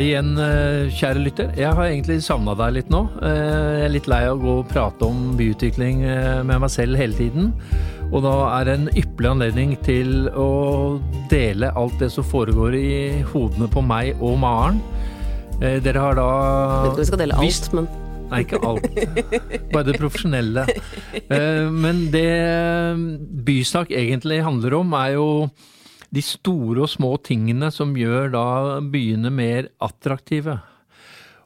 Hei 0.00 0.06
igjen, 0.14 0.30
eh, 0.40 0.86
kjære 0.96 1.20
lytter. 1.20 1.48
Jeg 1.60 1.74
har 1.76 1.84
egentlig 1.90 2.22
savna 2.24 2.54
deg 2.56 2.70
litt 2.72 2.88
nå. 2.88 3.02
Eh, 3.20 3.80
Jeg 3.80 3.84
er 3.84 3.90
litt 3.92 4.06
lei 4.08 4.20
av 4.24 4.38
å 4.38 4.40
gå 4.40 4.52
og 4.62 4.68
prate 4.70 5.04
om 5.04 5.34
byutvikling 5.36 5.98
eh, 6.08 6.38
med 6.42 6.58
meg 6.62 6.70
selv 6.72 6.96
hele 6.96 7.12
tiden. 7.12 7.50
Og 8.08 8.22
da 8.24 8.32
er 8.56 8.64
det 8.64 8.76
en 8.78 8.88
ypperlig 8.96 9.28
anledning 9.28 9.74
til 9.84 10.30
å 10.32 10.46
dele 11.28 11.68
alt 11.76 11.98
det 12.00 12.08
som 12.14 12.24
foregår 12.24 12.78
i 12.80 13.22
hodene 13.28 13.68
på 13.68 13.82
meg 13.84 14.16
og 14.24 14.38
Maren. 14.40 14.80
Dere 15.60 16.00
har 16.00 16.16
da 16.16 16.28
vet 16.30 16.86
ikke 16.86 16.96
om 16.96 16.96
vi 17.02 17.04
skal 17.10 17.20
dele 17.20 17.36
visst- 17.44 17.68
alt, 17.68 17.74
men 17.76 17.88
Nei, 18.30 18.40
ikke 18.46 18.62
alt. 18.64 18.88
Bare 19.74 19.84
det 19.84 19.98
profesjonelle. 20.00 20.64
Men 21.76 22.06
det 22.10 23.44
Bysak 23.44 23.90
egentlig 23.92 24.40
handler 24.48 24.78
om, 24.80 24.94
er 24.94 25.12
jo 25.18 25.28
de 26.10 26.22
store 26.24 26.84
og 26.84 26.90
små 26.90 27.14
tingene 27.22 27.70
som 27.74 27.94
gjør 27.96 28.32
da 28.34 28.46
byene 28.82 29.30
mer 29.34 29.70
attraktive. 29.82 30.58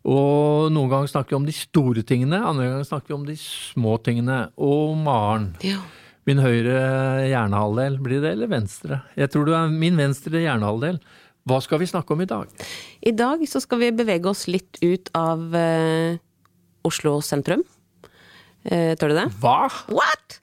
Og 0.04 0.70
noen 0.72 0.90
ganger 0.92 1.10
snakker 1.10 1.32
vi 1.32 1.40
om 1.40 1.48
de 1.48 1.56
store 1.56 2.04
tingene, 2.04 2.40
andre 2.40 2.68
ganger 2.68 2.88
snakker 2.88 3.12
vi 3.12 3.16
om 3.16 3.26
de 3.28 3.36
små 3.40 3.96
tingene. 4.04 4.38
Og 4.60 4.96
Maren, 5.00 5.52
ja. 5.64 5.80
min 6.28 6.42
høyre 6.44 6.76
hjernehalvdel, 7.30 8.00
blir 8.04 8.24
det 8.24 8.34
eller 8.36 8.52
venstre? 8.52 9.00
Jeg 9.16 9.32
tror 9.32 9.48
du 9.48 9.54
er 9.56 9.72
min 9.72 9.96
venstre 10.00 10.44
hjernehalvdel. 10.44 11.00
Hva 11.44 11.60
skal 11.60 11.80
vi 11.80 11.88
snakke 11.88 12.16
om 12.16 12.24
i 12.24 12.28
dag? 12.28 12.52
I 13.04 13.12
dag 13.16 13.42
så 13.48 13.60
skal 13.60 13.82
vi 13.82 13.94
bevege 13.96 14.28
oss 14.30 14.46
litt 14.48 14.80
ut 14.80 15.10
av 15.16 15.56
eh, 15.56 16.20
Oslo 16.88 17.18
sentrum. 17.24 17.64
Eh, 18.64 18.94
tør 18.96 19.12
du 19.12 19.18
det? 19.18 19.26
Hva? 19.42 19.68
What?! 19.92 20.38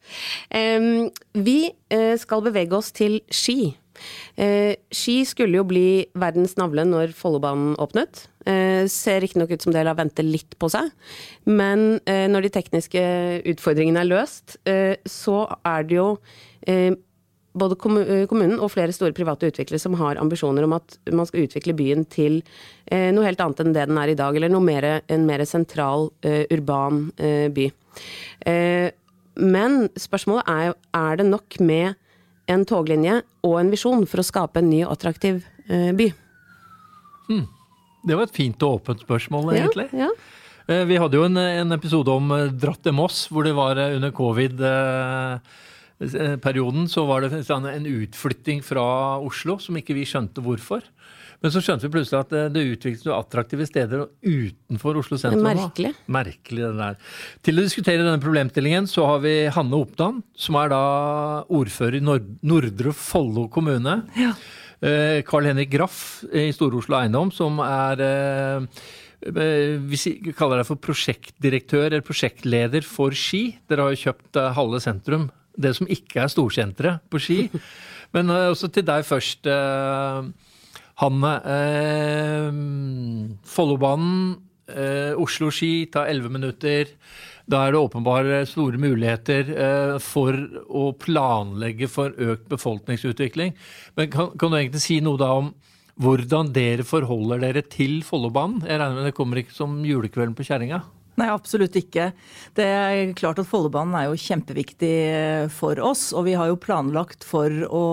Um, 0.54 1.10
vi 1.34 1.72
eh, 1.90 2.14
skal 2.22 2.44
bevege 2.46 2.78
oss 2.78 2.92
til 2.94 3.22
Ski. 3.34 3.74
Eh, 4.38 4.76
Ski 4.92 5.22
skulle 5.28 5.60
jo 5.60 5.68
bli 5.68 6.06
verdens 6.18 6.58
navle 6.60 6.86
når 6.88 7.16
Follobanen 7.18 7.76
åpnet. 7.82 8.26
Eh, 8.46 8.88
ser 8.90 9.22
riktignok 9.22 9.52
ut 9.54 9.62
som 9.62 9.74
det 9.74 9.84
lar 9.86 9.98
vente 10.00 10.24
litt 10.26 10.56
på 10.58 10.70
seg, 10.74 10.90
men 11.46 12.00
eh, 12.10 12.26
når 12.32 12.48
de 12.48 12.54
tekniske 12.56 13.04
utfordringene 13.54 14.02
er 14.02 14.10
løst, 14.10 14.58
eh, 14.66 14.98
så 15.06 15.44
er 15.68 15.86
det 15.86 16.00
jo 16.00 16.10
både 17.52 17.76
kommunen 17.82 18.60
og 18.62 18.70
flere 18.72 18.94
store 18.96 19.16
private 19.18 19.50
utviklere 19.50 19.82
som 19.82 19.98
har 20.00 20.20
ambisjoner 20.22 20.64
om 20.64 20.76
at 20.78 20.94
man 21.12 21.26
skal 21.28 21.48
utvikle 21.48 21.74
byen 21.76 22.06
til 22.06 22.38
noe 22.86 23.26
helt 23.26 23.42
annet 23.42 23.64
enn 23.64 23.74
det 23.74 23.88
den 23.90 23.98
er 23.98 24.12
i 24.14 24.16
dag, 24.16 24.38
eller 24.38 24.54
mer, 24.62 24.88
en 25.12 25.26
mer 25.26 25.42
sentral, 25.50 26.12
urban 26.54 27.08
by. 27.18 27.66
Men 29.42 29.82
spørsmålet 30.00 30.54
er 30.54 30.70
jo, 30.70 30.78
er 31.02 31.20
det 31.20 31.28
nok 31.32 31.60
med 31.66 31.98
en 32.54 32.66
toglinje 32.68 33.16
og 33.48 33.54
en 33.60 33.72
visjon 33.74 34.04
for 34.10 34.18
å 34.22 34.28
skape 34.28 34.58
en 34.62 34.70
ny 34.72 34.80
og 34.86 34.92
attraktiv 34.98 35.36
eh, 35.68 35.92
by? 35.98 36.08
Det 38.02 38.16
var 38.18 38.24
et 38.26 38.36
fint 38.36 38.64
og 38.66 38.72
åpent 38.80 39.00
spørsmål, 39.06 39.44
egentlig. 39.56 39.88
Ja, 39.94 39.98
ja. 40.08 40.12
Eh, 40.68 40.86
Vi 40.90 40.98
hadde 41.02 41.18
jo 41.18 41.24
en, 41.28 41.38
en 41.38 41.72
episode 41.76 42.10
om 42.14 42.26
Dratte 42.30 42.60
Dratt 42.62 42.84
til 42.86 42.94
Moss, 42.98 43.18
hvor 43.32 43.44
det 43.48 43.56
var 43.58 43.74
eh, 43.78 43.96
under 43.98 44.12
covid-perioden 44.16 46.88
så 46.90 47.02
var 47.10 47.18
det 47.22 47.46
sånn 47.48 47.66
en 47.70 47.88
utflytting 47.90 48.60
fra 48.66 48.86
Oslo 49.22 49.54
som 49.62 49.78
ikke 49.78 49.98
vi 49.98 50.06
skjønte 50.10 50.42
hvorfor. 50.46 50.82
Men 51.42 51.54
så 51.54 51.62
skjønte 51.64 51.88
vi 51.88 51.94
plutselig 51.96 52.20
at 52.20 52.34
det, 52.34 52.42
det 52.54 52.64
utviklet 52.76 53.06
jo 53.08 53.16
attraktive 53.16 53.66
steder 53.66 54.04
utenfor 54.22 55.00
Oslo 55.02 55.18
sentrum. 55.18 55.46
Det 55.48 55.56
Merkelig. 55.58 55.94
Merkelig 56.06 56.66
det 56.68 56.74
der. 56.78 57.00
Til 57.48 57.58
å 57.58 57.66
diskutere 57.66 58.06
denne 58.06 58.22
problemstillingen 58.22 58.90
så 58.90 59.08
har 59.10 59.24
vi 59.24 59.36
Hanne 59.54 59.80
Oppdan, 59.80 60.22
som 60.38 60.60
er 60.62 60.74
da 60.74 60.82
ordfører 61.50 61.98
i 61.98 62.04
Nord 62.06 62.30
Nordre 62.46 62.94
Follo 62.94 63.48
kommune. 63.52 64.04
Ja. 64.20 64.36
Carl 64.82 65.46
Henrik 65.46 65.70
Graff 65.70 66.24
i 66.34 66.48
Stor-Oslo 66.56 66.98
Eiendom, 66.98 67.30
som 67.34 67.60
er 67.62 68.02
eh, 68.02 68.64
eh, 69.30 69.76
vi 69.78 70.34
kaller 70.34 70.62
deg 70.62 70.70
for 70.70 70.82
prosjektdirektør 70.82 71.92
eller 71.92 72.06
prosjektleder 72.06 72.86
for 72.86 73.14
Ski. 73.14 73.60
Dere 73.70 73.86
har 73.86 73.94
jo 73.94 74.02
kjøpt 74.08 74.42
eh, 74.42 74.54
halve 74.58 74.82
sentrum, 74.82 75.28
det 75.54 75.76
som 75.78 75.90
ikke 75.92 76.24
er 76.24 76.34
storsenteret 76.34 77.06
på 77.14 77.22
Ski. 77.22 77.40
Men 78.18 78.34
eh, 78.34 78.50
også 78.50 78.72
til 78.74 78.88
deg 78.90 79.06
først, 79.06 79.46
eh, 79.46 80.32
Hanne. 81.02 81.34
Eh, 81.56 82.52
Follobanen, 83.50 84.36
eh, 84.70 85.18
Oslo-Ski 85.18 85.90
tar 85.94 86.12
11 86.12 86.30
minutter. 86.30 86.94
Da 87.50 87.66
er 87.66 87.74
det 87.74 87.82
åpenbare 87.82 88.44
store 88.48 88.78
muligheter 88.80 89.50
eh, 89.50 89.98
for 90.04 90.38
å 90.70 90.92
planlegge 90.94 91.90
for 91.90 92.14
økt 92.14 92.48
befolkningsutvikling. 92.52 93.56
Men 93.98 94.12
kan, 94.14 94.32
kan 94.38 94.54
du 94.54 94.60
egentlig 94.60 94.84
si 94.86 95.02
noe 95.02 95.20
da 95.20 95.34
om 95.42 95.52
hvordan 96.02 96.54
dere 96.56 96.86
forholder 96.88 97.42
dere 97.44 97.64
til 97.68 98.00
Follobanen? 98.06 98.62
Jeg 98.66 98.80
regner 98.80 99.02
med 99.02 99.10
det 99.10 99.18
kommer 99.18 99.42
ikke 99.42 99.58
som 99.58 99.82
julekvelden 99.86 100.38
på 100.38 100.46
kjerringa? 100.48 100.84
Nei, 101.20 101.28
absolutt 101.28 101.76
ikke. 101.76 102.12
Det 102.58 102.66
er 102.66 103.12
klart 103.18 103.42
at 103.42 103.50
Follobanen 103.50 103.98
er 104.00 104.08
jo 104.08 104.22
kjempeviktig 104.22 104.94
for 105.54 105.82
oss, 105.84 106.10
og 106.16 106.26
vi 106.30 106.38
har 106.40 106.50
jo 106.50 106.62
planlagt 106.62 107.26
for 107.28 107.52
å, 107.68 107.84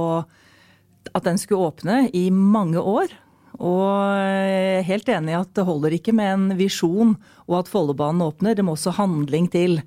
at 1.15 1.27
den 1.27 1.41
skulle 1.41 1.71
åpne 1.71 2.07
i 2.17 2.29
mange 2.35 2.81
år. 2.81 3.13
Og 3.59 3.89
er 4.15 4.87
helt 4.87 5.09
enig 5.11 5.33
i 5.35 5.39
at 5.39 5.51
det 5.57 5.67
holder 5.67 5.97
ikke 5.97 6.15
med 6.15 6.31
en 6.35 6.47
visjon 6.59 7.17
og 7.49 7.57
at 7.63 7.71
Follobanen 7.71 8.23
åpner, 8.23 8.55
det 8.55 8.65
må 8.67 8.77
også 8.77 8.95
handling 8.99 9.49
til. 9.51 9.81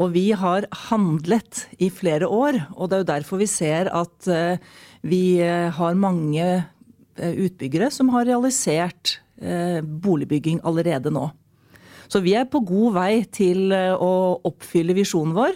Og 0.00 0.14
vi 0.16 0.30
har 0.34 0.66
handlet 0.88 1.66
i 1.78 1.90
flere 1.92 2.26
år, 2.26 2.58
og 2.74 2.88
det 2.88 2.96
er 2.96 3.02
jo 3.02 3.10
derfor 3.12 3.42
vi 3.42 3.50
ser 3.50 3.90
at 3.92 4.28
eh, 4.30 4.56
vi 5.04 5.38
eh, 5.44 5.68
har 5.76 5.98
mange 6.00 6.46
eh, 6.48 7.34
utbyggere 7.44 7.92
som 7.92 8.10
har 8.14 8.26
realisert 8.26 9.18
eh, 9.38 9.82
boligbygging 9.84 10.62
allerede 10.64 11.12
nå. 11.12 11.28
Så 12.08 12.20
vi 12.24 12.34
er 12.36 12.48
på 12.50 12.60
god 12.64 12.96
vei 12.96 13.12
til 13.32 13.70
eh, 13.76 13.92
å 13.92 14.40
oppfylle 14.48 14.96
visjonen 14.96 15.36
vår, 15.36 15.54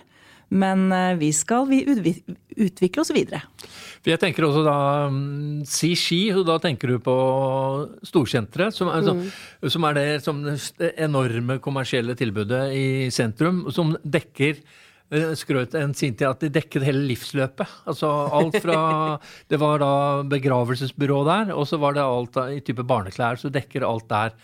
men 0.49 0.93
eh, 0.93 1.17
vi 1.19 1.33
skal 1.35 1.67
vi 1.69 1.83
utvikle 2.57 3.03
oss 3.03 3.11
videre. 3.15 3.43
Jeg 4.07 4.21
tenker 4.23 4.47
også 4.47 4.63
da 4.67 4.79
mm, 5.11 5.65
Si 5.67 5.93
Ski, 5.99 6.21
og 6.37 6.45
da 6.47 6.61
tenker 6.63 6.95
du 6.95 7.01
på 7.03 7.17
storsenteret, 8.07 8.75
som, 8.75 8.91
er 8.93 9.07
mm. 9.11 9.25
som 9.73 9.87
er 9.89 9.99
det, 9.99 10.09
som 10.25 10.43
det 10.47 10.93
enorme 10.95 11.59
kommersielle 11.63 12.15
tilbudet 12.19 12.69
i 12.77 12.87
sentrum, 13.15 13.65
som 13.75 13.97
dekker 14.05 14.61
eh, 15.11 15.33
Skrøt 15.39 15.75
en 15.79 15.97
sin 15.99 16.15
tid 16.15 16.31
at 16.31 16.45
de 16.45 16.53
dekket 16.55 16.87
hele 16.87 17.03
livsløpet. 17.11 17.83
Altså 17.91 18.13
alt 18.39 18.61
fra 18.63 18.79
Det 19.51 19.59
var 19.63 19.83
da 19.83 19.93
begravelsesbyrå 20.31 21.25
der, 21.27 21.53
og 21.57 21.67
så 21.67 21.83
var 21.83 21.99
det 21.99 22.07
alt 22.07 22.39
da, 22.39 22.47
i 22.55 22.63
type 22.63 22.87
barneklær, 22.87 23.43
så 23.43 23.51
dekker 23.51 23.87
alt 23.89 24.07
der. 24.13 24.39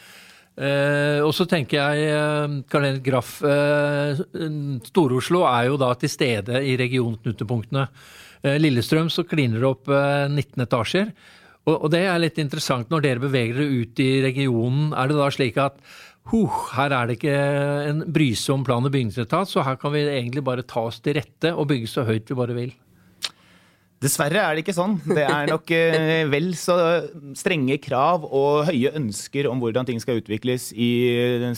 Eh, 0.52 1.20
og 1.24 1.32
så 1.32 1.46
tenker 1.48 1.78
jeg 1.78 2.08
eh, 2.12 2.56
Karl 2.68 2.84
Henrik 2.84 3.06
Graff 3.06 3.38
eh, 3.40 4.18
Stor-Oslo 4.84 5.46
er 5.48 5.70
jo 5.70 5.78
da 5.80 5.94
til 5.96 6.12
stede 6.12 6.60
i 6.60 6.76
regionknutepunktene. 6.80 7.86
Eh, 8.42 8.58
Lillestrøm 8.60 9.08
så 9.12 9.24
kliner 9.28 9.62
det 9.62 9.70
opp 9.70 9.88
eh, 9.88 10.28
19 10.28 10.66
etasjer. 10.66 11.12
Og, 11.64 11.76
og 11.76 11.88
det 11.94 12.04
er 12.04 12.20
litt 12.20 12.40
interessant 12.42 12.92
når 12.92 13.04
dere 13.06 13.22
beveger 13.22 13.62
dere 13.62 13.82
ut 13.82 14.02
i 14.02 14.10
regionen. 14.24 14.92
Er 14.92 15.08
det 15.08 15.18
da 15.20 15.30
slik 15.32 15.60
at 15.62 15.80
huh, 16.30 16.62
her 16.76 16.94
er 16.98 17.08
det 17.08 17.18
ikke 17.20 17.38
en 17.88 18.04
brysom 18.12 18.66
plan- 18.66 18.84
og 18.84 18.92
bygningsetat, 18.92 19.50
så 19.50 19.64
her 19.66 19.78
kan 19.80 19.94
vi 19.94 20.04
egentlig 20.04 20.44
bare 20.44 20.66
ta 20.68 20.84
oss 20.90 21.00
til 21.02 21.16
rette 21.18 21.54
og 21.54 21.70
bygge 21.72 21.90
så 21.90 22.04
høyt 22.08 22.28
vi 22.28 22.38
bare 22.38 22.58
vil? 22.58 22.74
Dessverre 24.02 24.42
er 24.42 24.56
det 24.56 24.64
ikke 24.64 24.74
sånn. 24.74 24.96
Det 25.06 25.22
er 25.22 25.50
nok 25.50 25.70
eh, 25.76 26.24
vel 26.30 26.50
så 26.58 26.76
strenge 27.38 27.78
krav 27.82 28.26
og 28.26 28.66
høye 28.70 28.94
ønsker 28.98 29.46
om 29.50 29.62
hvordan 29.62 29.86
ting 29.88 30.02
skal 30.02 30.18
utvikles 30.18 30.70
i 30.74 30.90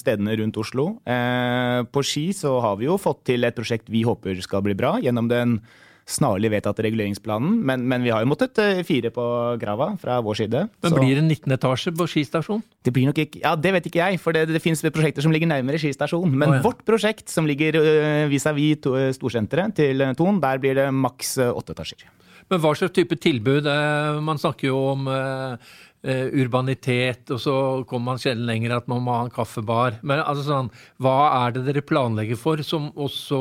stedene 0.01 0.37
rundt 0.41 0.59
Oslo. 0.61 0.91
Eh, 1.09 1.81
på 1.89 2.05
Ski 2.05 2.29
så 2.37 2.59
har 2.65 2.77
vi 2.81 2.91
jo 2.91 3.01
fått 3.01 3.25
til 3.31 3.49
et 3.49 3.57
prosjekt 3.57 3.89
vi 3.93 4.05
håper 4.07 4.37
skal 4.45 4.65
bli 4.67 4.77
bra 4.77 4.99
gjennom 5.03 5.31
den 5.33 5.59
snarlig 6.05 6.51
vedtatte 6.53 6.85
reguleringsplanen, 6.85 7.63
men, 7.65 7.87
men 7.89 8.03
vi 8.05 8.11
har 8.13 8.21
jo 8.21 8.29
måttet 8.29 8.59
eh, 8.61 8.83
fire 8.85 9.09
på 9.15 9.23
grava 9.61 9.95
fra 10.01 10.19
vår 10.25 10.37
side. 10.43 10.67
Men 10.85 10.93
Så 10.93 10.99
blir 11.01 11.17
det 11.17 11.25
19 11.25 11.55
etasje 11.57 11.93
på 11.97 12.09
skistasjon? 12.13 12.61
det 12.85 12.93
blir 12.93 13.09
nok 13.09 13.23
ikke 13.23 13.41
Ja, 13.41 13.55
det 13.57 13.73
vet 13.73 13.89
ikke 13.89 14.03
jeg, 14.03 14.21
for 14.21 14.37
det, 14.37 14.45
det 14.53 14.61
finnes 14.61 14.85
prosjekter 14.85 15.25
som 15.25 15.33
ligger 15.33 15.49
nærmere 15.49 15.81
Ski 15.81 15.95
stasjon. 15.97 16.29
Men 16.29 16.51
oh, 16.51 16.59
ja. 16.59 16.65
vårt 16.67 16.85
prosjekt, 16.85 17.31
som 17.33 17.49
ligger 17.49 17.81
vis-à-vis 18.29 18.85
-vis 18.85 19.17
storsenteret 19.17 19.73
til 19.81 20.05
Ton, 20.19 20.43
der 20.45 20.61
blir 20.61 20.77
det 20.77 20.91
maks 20.93 21.39
åtte 21.41 21.73
etasjer. 21.73 22.05
Men 22.51 22.61
hva 22.61 22.75
slags 22.77 22.95
type 22.97 23.17
tilbud? 23.21 23.67
Eh, 23.67 24.21
Man 24.25 24.41
snakker 24.41 24.69
jo 24.69 24.81
om 24.93 25.09
eh, 25.11 25.71
eh, 26.05 26.27
urbanitet, 26.43 27.31
og 27.35 27.41
så 27.41 27.57
kommer 27.89 28.13
man 28.13 28.23
sjelden 28.23 28.47
lenger 28.49 28.77
at 28.79 28.91
man 28.91 29.03
må 29.05 29.17
ha 29.17 29.25
en 29.27 29.33
kaffebar. 29.35 30.01
Men 30.03 30.23
altså 30.25 30.45
sånn, 30.49 30.71
hva 31.03 31.17
er 31.45 31.57
det 31.57 31.65
dere 31.71 31.85
planlegger 31.87 32.41
for 32.41 32.61
som 32.67 32.91
også 32.93 33.41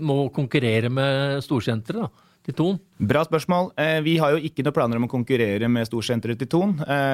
må 0.00 0.22
konkurrere 0.34 0.88
med 0.92 1.44
storsenteret, 1.44 2.06
da? 2.06 2.26
Til 2.40 2.54
Ton? 2.56 2.76
Bra 3.04 3.20
spørsmål. 3.26 3.66
Vi 4.00 4.14
har 4.16 4.32
jo 4.32 4.38
ikke 4.48 4.64
noen 4.64 4.72
planer 4.72 4.96
om 4.96 5.04
å 5.04 5.10
konkurrere 5.12 5.68
med 5.68 5.84
storsenteret 5.84 6.40
til 6.40 6.48
Ton. 6.48 6.70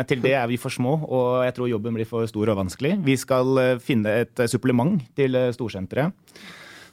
Til 0.06 0.20
det 0.22 0.36
er 0.38 0.46
vi 0.46 0.54
for 0.62 0.70
små, 0.70 0.92
og 1.02 1.40
jeg 1.42 1.56
tror 1.56 1.66
jobben 1.72 1.98
blir 1.98 2.06
for 2.06 2.30
stor 2.30 2.52
og 2.52 2.60
vanskelig. 2.60 2.92
Vi 3.02 3.16
skal 3.18 3.58
finne 3.82 4.12
et 4.22 4.44
supplement 4.46 5.02
til 5.18 5.34
storsenteret. 5.58 6.14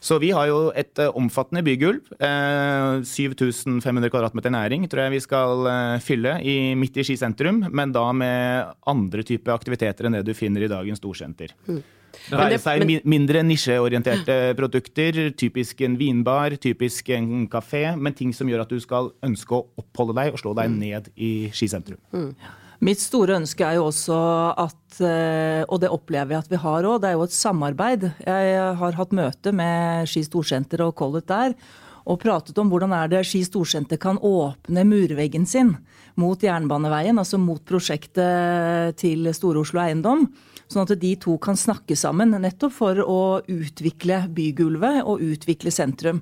Så 0.04 0.18
vi 0.20 0.34
har 0.36 0.50
jo 0.50 0.68
et 0.76 1.00
uh, 1.00 1.14
omfattende 1.16 1.64
bygulv. 1.64 2.12
Uh, 2.20 3.00
7500 3.08 4.12
kvadratmeter 4.12 4.52
næring 4.52 4.88
tror 4.92 5.06
jeg 5.06 5.16
vi 5.16 5.24
skal 5.24 5.68
uh, 5.70 6.00
fylle 6.04 6.36
i, 6.44 6.56
midt 6.76 7.00
i 7.00 7.06
Ski 7.08 7.16
sentrum, 7.20 7.64
men 7.72 7.94
da 7.96 8.10
med 8.12 8.74
andre 8.90 9.24
typer 9.24 9.56
aktiviteter 9.56 10.10
enn 10.10 10.20
det 10.20 10.26
du 10.28 10.34
finner 10.36 10.66
i 10.66 10.72
dagens 10.72 11.00
storsenter. 11.00 11.56
Mm. 11.70 11.80
Det 12.14 12.38
være 12.38 12.60
seg 12.62 12.84
mindre 13.10 13.42
nisjeorienterte 13.48 14.36
produkter, 14.60 15.22
typisk 15.40 15.82
en 15.88 15.96
vinbar, 15.98 16.58
typisk 16.62 17.10
en 17.16 17.48
kafé, 17.52 17.88
men 17.96 18.16
ting 18.18 18.36
som 18.36 18.52
gjør 18.52 18.66
at 18.66 18.76
du 18.76 18.84
skal 18.84 19.10
ønske 19.26 19.56
å 19.56 19.64
oppholde 19.82 20.18
deg 20.20 20.36
og 20.36 20.44
slå 20.44 20.54
deg 20.60 20.70
mm. 20.74 20.78
ned 20.84 21.10
i 21.16 21.32
Ski 21.56 21.72
sentrum. 21.72 22.04
Mm. 22.12 22.36
Mitt 22.84 23.00
store 23.00 23.38
ønske 23.40 23.64
er 23.64 23.78
jo 23.78 23.86
også 23.88 24.16
at, 24.60 24.98
eh, 25.00 25.62
og 25.70 25.80
det 25.80 25.92
opplever 25.94 26.36
jeg 26.36 26.44
at 26.44 26.52
vi 26.52 26.60
har 26.60 26.88
òg, 26.90 27.00
det 27.00 27.12
er 27.12 27.16
jo 27.16 27.24
et 27.24 27.36
samarbeid. 27.36 28.10
Jeg 28.26 28.76
har 28.82 28.98
hatt 28.98 29.16
møte 29.16 29.54
med 29.56 30.10
Ski 30.12 30.26
storsenter 30.28 30.84
og 30.84 30.96
Collett 31.00 31.30
der. 31.32 31.56
Og 32.04 32.20
pratet 32.20 32.58
om 32.60 32.68
hvordan 32.68 32.92
er 32.92 33.08
det 33.08 33.22
Ski 33.30 33.46
storsenter 33.48 34.02
kan 34.02 34.20
åpne 34.20 34.84
murveggen 34.84 35.48
sin 35.48 35.78
mot 36.20 36.44
jernbaneveien, 36.44 37.16
altså 37.18 37.40
mot 37.40 37.64
prosjektet 37.64 39.00
til 39.00 39.32
Store-Oslo 39.32 39.80
Eiendom. 39.86 40.28
Sånn 40.68 40.84
at 40.84 41.00
de 41.00 41.14
to 41.22 41.38
kan 41.40 41.56
snakke 41.56 41.96
sammen, 41.96 42.36
nettopp 42.36 42.76
for 42.76 43.00
å 43.00 43.22
utvikle 43.48 44.26
bygulvet 44.34 45.06
og 45.08 45.24
utvikle 45.24 45.72
sentrum. 45.72 46.20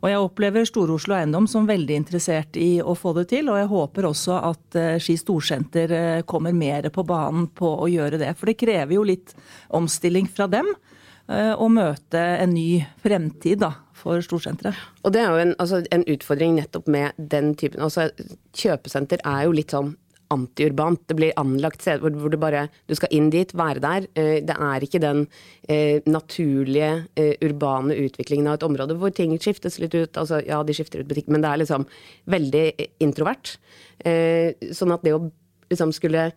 Og 0.00 0.08
jeg 0.08 0.20
opplever 0.20 0.64
Stor-Oslo 0.64 1.14
Eiendom 1.16 1.46
som 1.50 1.68
veldig 1.68 1.98
interessert 2.00 2.56
i 2.56 2.80
å 2.80 2.94
få 2.96 3.12
det 3.18 3.26
til. 3.34 3.50
Og 3.52 3.58
jeg 3.60 3.68
håper 3.68 4.08
også 4.08 4.38
at 4.48 4.78
eh, 4.80 4.94
Ski 5.02 5.18
Storsenter 5.20 5.92
eh, 5.96 6.22
kommer 6.28 6.56
mer 6.56 6.88
på 6.92 7.04
banen 7.06 7.50
på 7.56 7.74
å 7.84 7.88
gjøre 7.90 8.20
det. 8.22 8.32
For 8.40 8.48
det 8.48 8.56
krever 8.62 8.96
jo 8.96 9.04
litt 9.04 9.34
omstilling 9.76 10.30
fra 10.32 10.48
dem 10.50 10.70
eh, 10.72 11.52
å 11.52 11.68
møte 11.68 12.22
en 12.40 12.54
ny 12.56 12.80
fremtid 13.04 13.60
da, 13.60 13.74
for 13.92 14.24
storsenteret. 14.24 14.78
Og 15.04 15.12
det 15.12 15.20
er 15.20 15.34
jo 15.34 15.42
en, 15.44 15.56
altså, 15.60 15.82
en 15.92 16.06
utfordring 16.08 16.56
nettopp 16.56 16.88
med 16.88 17.20
den 17.20 17.52
typen. 17.60 17.84
Altså, 17.84 18.08
kjøpesenter 18.56 19.20
er 19.20 19.44
jo 19.44 19.58
litt 19.60 19.76
sånn 19.76 19.92
antiurbant. 20.34 21.02
Det 21.08 21.16
blir 21.18 21.36
anlagt 21.40 21.82
steder 21.84 22.02
hvor, 22.14 22.30
du 22.30 22.38
bare 22.40 22.66
du 22.90 22.94
skal 22.98 23.12
inn 23.14 23.30
dit, 23.32 23.52
være 23.56 23.82
der. 23.82 24.06
Eh, 24.18 24.38
det 24.46 24.56
er 24.56 24.86
ikke 24.86 25.02
den 25.02 25.24
eh, 25.68 26.00
naturlige 26.10 26.92
eh, 27.18 27.34
urbane 27.44 27.96
utviklingen 28.06 28.50
av 28.50 28.58
et 28.58 28.68
område 28.68 28.96
hvor 29.00 29.14
ting 29.14 29.34
skiftes 29.38 29.80
litt 29.82 29.96
ut. 29.96 30.16
Altså, 30.20 30.42
ja, 30.46 30.62
de 30.66 30.76
skifter 30.76 31.02
ut 31.02 31.10
butikk, 31.10 31.30
men 31.32 31.44
det 31.44 31.50
er 31.50 31.62
liksom 31.64 31.86
veldig 32.30 32.66
introvert. 33.04 33.56
Sånn 34.00 34.94
at 34.94 35.02
det 35.04 35.12
å 35.12 35.26
liksom 35.70 35.90
skulle 35.92 36.30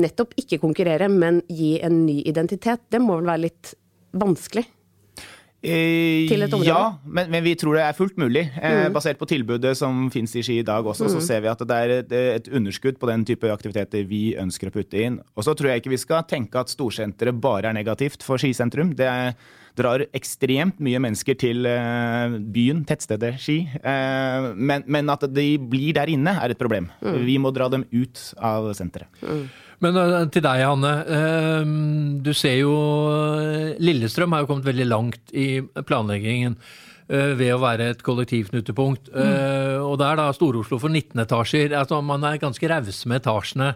nettopp 0.00 0.32
ikke 0.40 0.58
konkurrere, 0.58 1.06
men 1.12 1.42
gi 1.52 1.76
en 1.84 2.00
ny 2.08 2.22
identitet, 2.26 2.88
det 2.90 2.98
må 3.04 3.20
vel 3.20 3.28
være 3.28 3.44
litt 3.44 3.74
vanskelig? 4.16 4.64
Eh, 5.66 6.28
til 6.30 6.44
et 6.46 6.54
område? 6.54 6.70
Ja, 6.70 6.96
men, 7.02 7.30
men, 7.32 7.42
vi 7.44 7.56
tror 7.58 7.76
det 7.78 7.84
er 7.84 7.96
fullt 7.96 8.16
mulig. 8.20 8.46
Eh, 8.54 8.86
mm. 8.86 8.94
basert 8.94 9.18
på 9.20 9.28
tilbudet 9.30 9.74
som 9.78 10.06
finnes 10.14 10.34
i 10.38 10.44
Ski 10.46 10.60
i 10.62 10.66
dag 10.66 10.86
også, 10.86 11.08
mm. 11.08 11.12
så 11.16 11.24
ser 11.26 11.42
vi 11.44 11.50
at 11.50 11.66
det 11.66 11.78
er 11.82 11.94
et, 11.98 12.16
et, 12.38 12.50
underskudd 12.56 13.00
på 13.02 13.10
den 13.10 13.26
type 13.28 13.50
aktiviteter 13.52 14.06
vi 14.08 14.22
ønsker 14.38 14.70
å 14.70 14.76
putte 14.76 15.02
inn. 15.02 15.20
Og 15.34 15.46
så 15.46 15.56
tror 15.58 15.72
jeg 15.72 15.82
ikke 15.82 15.94
vi 15.96 16.02
skal 16.02 16.26
tenke 16.30 16.62
at 16.62 16.72
storsenteret 16.72 17.38
bare 17.42 17.72
er 17.72 17.78
negativt 17.78 18.26
for 18.26 18.40
Ski 18.40 18.52
sentrum. 18.56 18.94
Det 18.96 19.08
er, 19.10 19.34
drar 19.76 20.06
ekstremt 20.16 20.78
mye 20.82 21.00
mennesker 21.02 21.36
til 21.40 21.66
eh, 21.68 22.38
byen, 22.54 22.84
tettstedet 22.88 23.34
Ski. 23.42 23.58
Eh, 23.76 24.50
men, 24.56 24.86
men, 24.86 25.12
at 25.12 25.26
de 25.28 25.48
blir 25.60 25.96
der 25.98 26.10
inne, 26.12 26.38
er 26.40 26.54
et 26.54 26.60
problem. 26.60 26.88
Mm. 27.02 27.22
Vi 27.26 27.38
må 27.42 27.52
dra 27.54 27.68
dem 27.72 27.84
ut 27.92 28.22
av 28.38 28.70
senteret. 28.78 29.10
Men 29.84 29.98
uh, 29.98 30.24
til 30.32 30.44
deg, 30.44 30.64
Hanne. 30.64 30.94
Uh, 31.04 32.18
du 32.24 32.32
ser 32.36 32.60
jo 32.62 32.74
Lillestrøm 33.82 34.34
har 34.34 34.44
jo 34.44 34.50
kommet 34.50 34.68
veldig 34.68 34.88
langt 34.88 35.36
i 35.36 35.60
planleggingen 35.86 36.56
uh, 36.56 37.32
ved 37.36 37.52
å 37.54 37.62
være 37.62 37.92
et 37.92 38.02
kollektivknutepunkt. 38.06 39.12
Mm. 39.12 39.86
Og 39.86 39.96
det 40.00 40.10
er 40.10 40.20
da 40.20 40.32
Stor-Oslo 40.34 40.80
for 40.82 40.92
19 40.92 41.24
etasjer. 41.26 41.76
Altså, 41.76 42.02
man 42.04 42.24
er 42.26 42.42
ganske 42.42 42.72
rause 42.72 43.08
med 43.10 43.24
etasjene. 43.24 43.74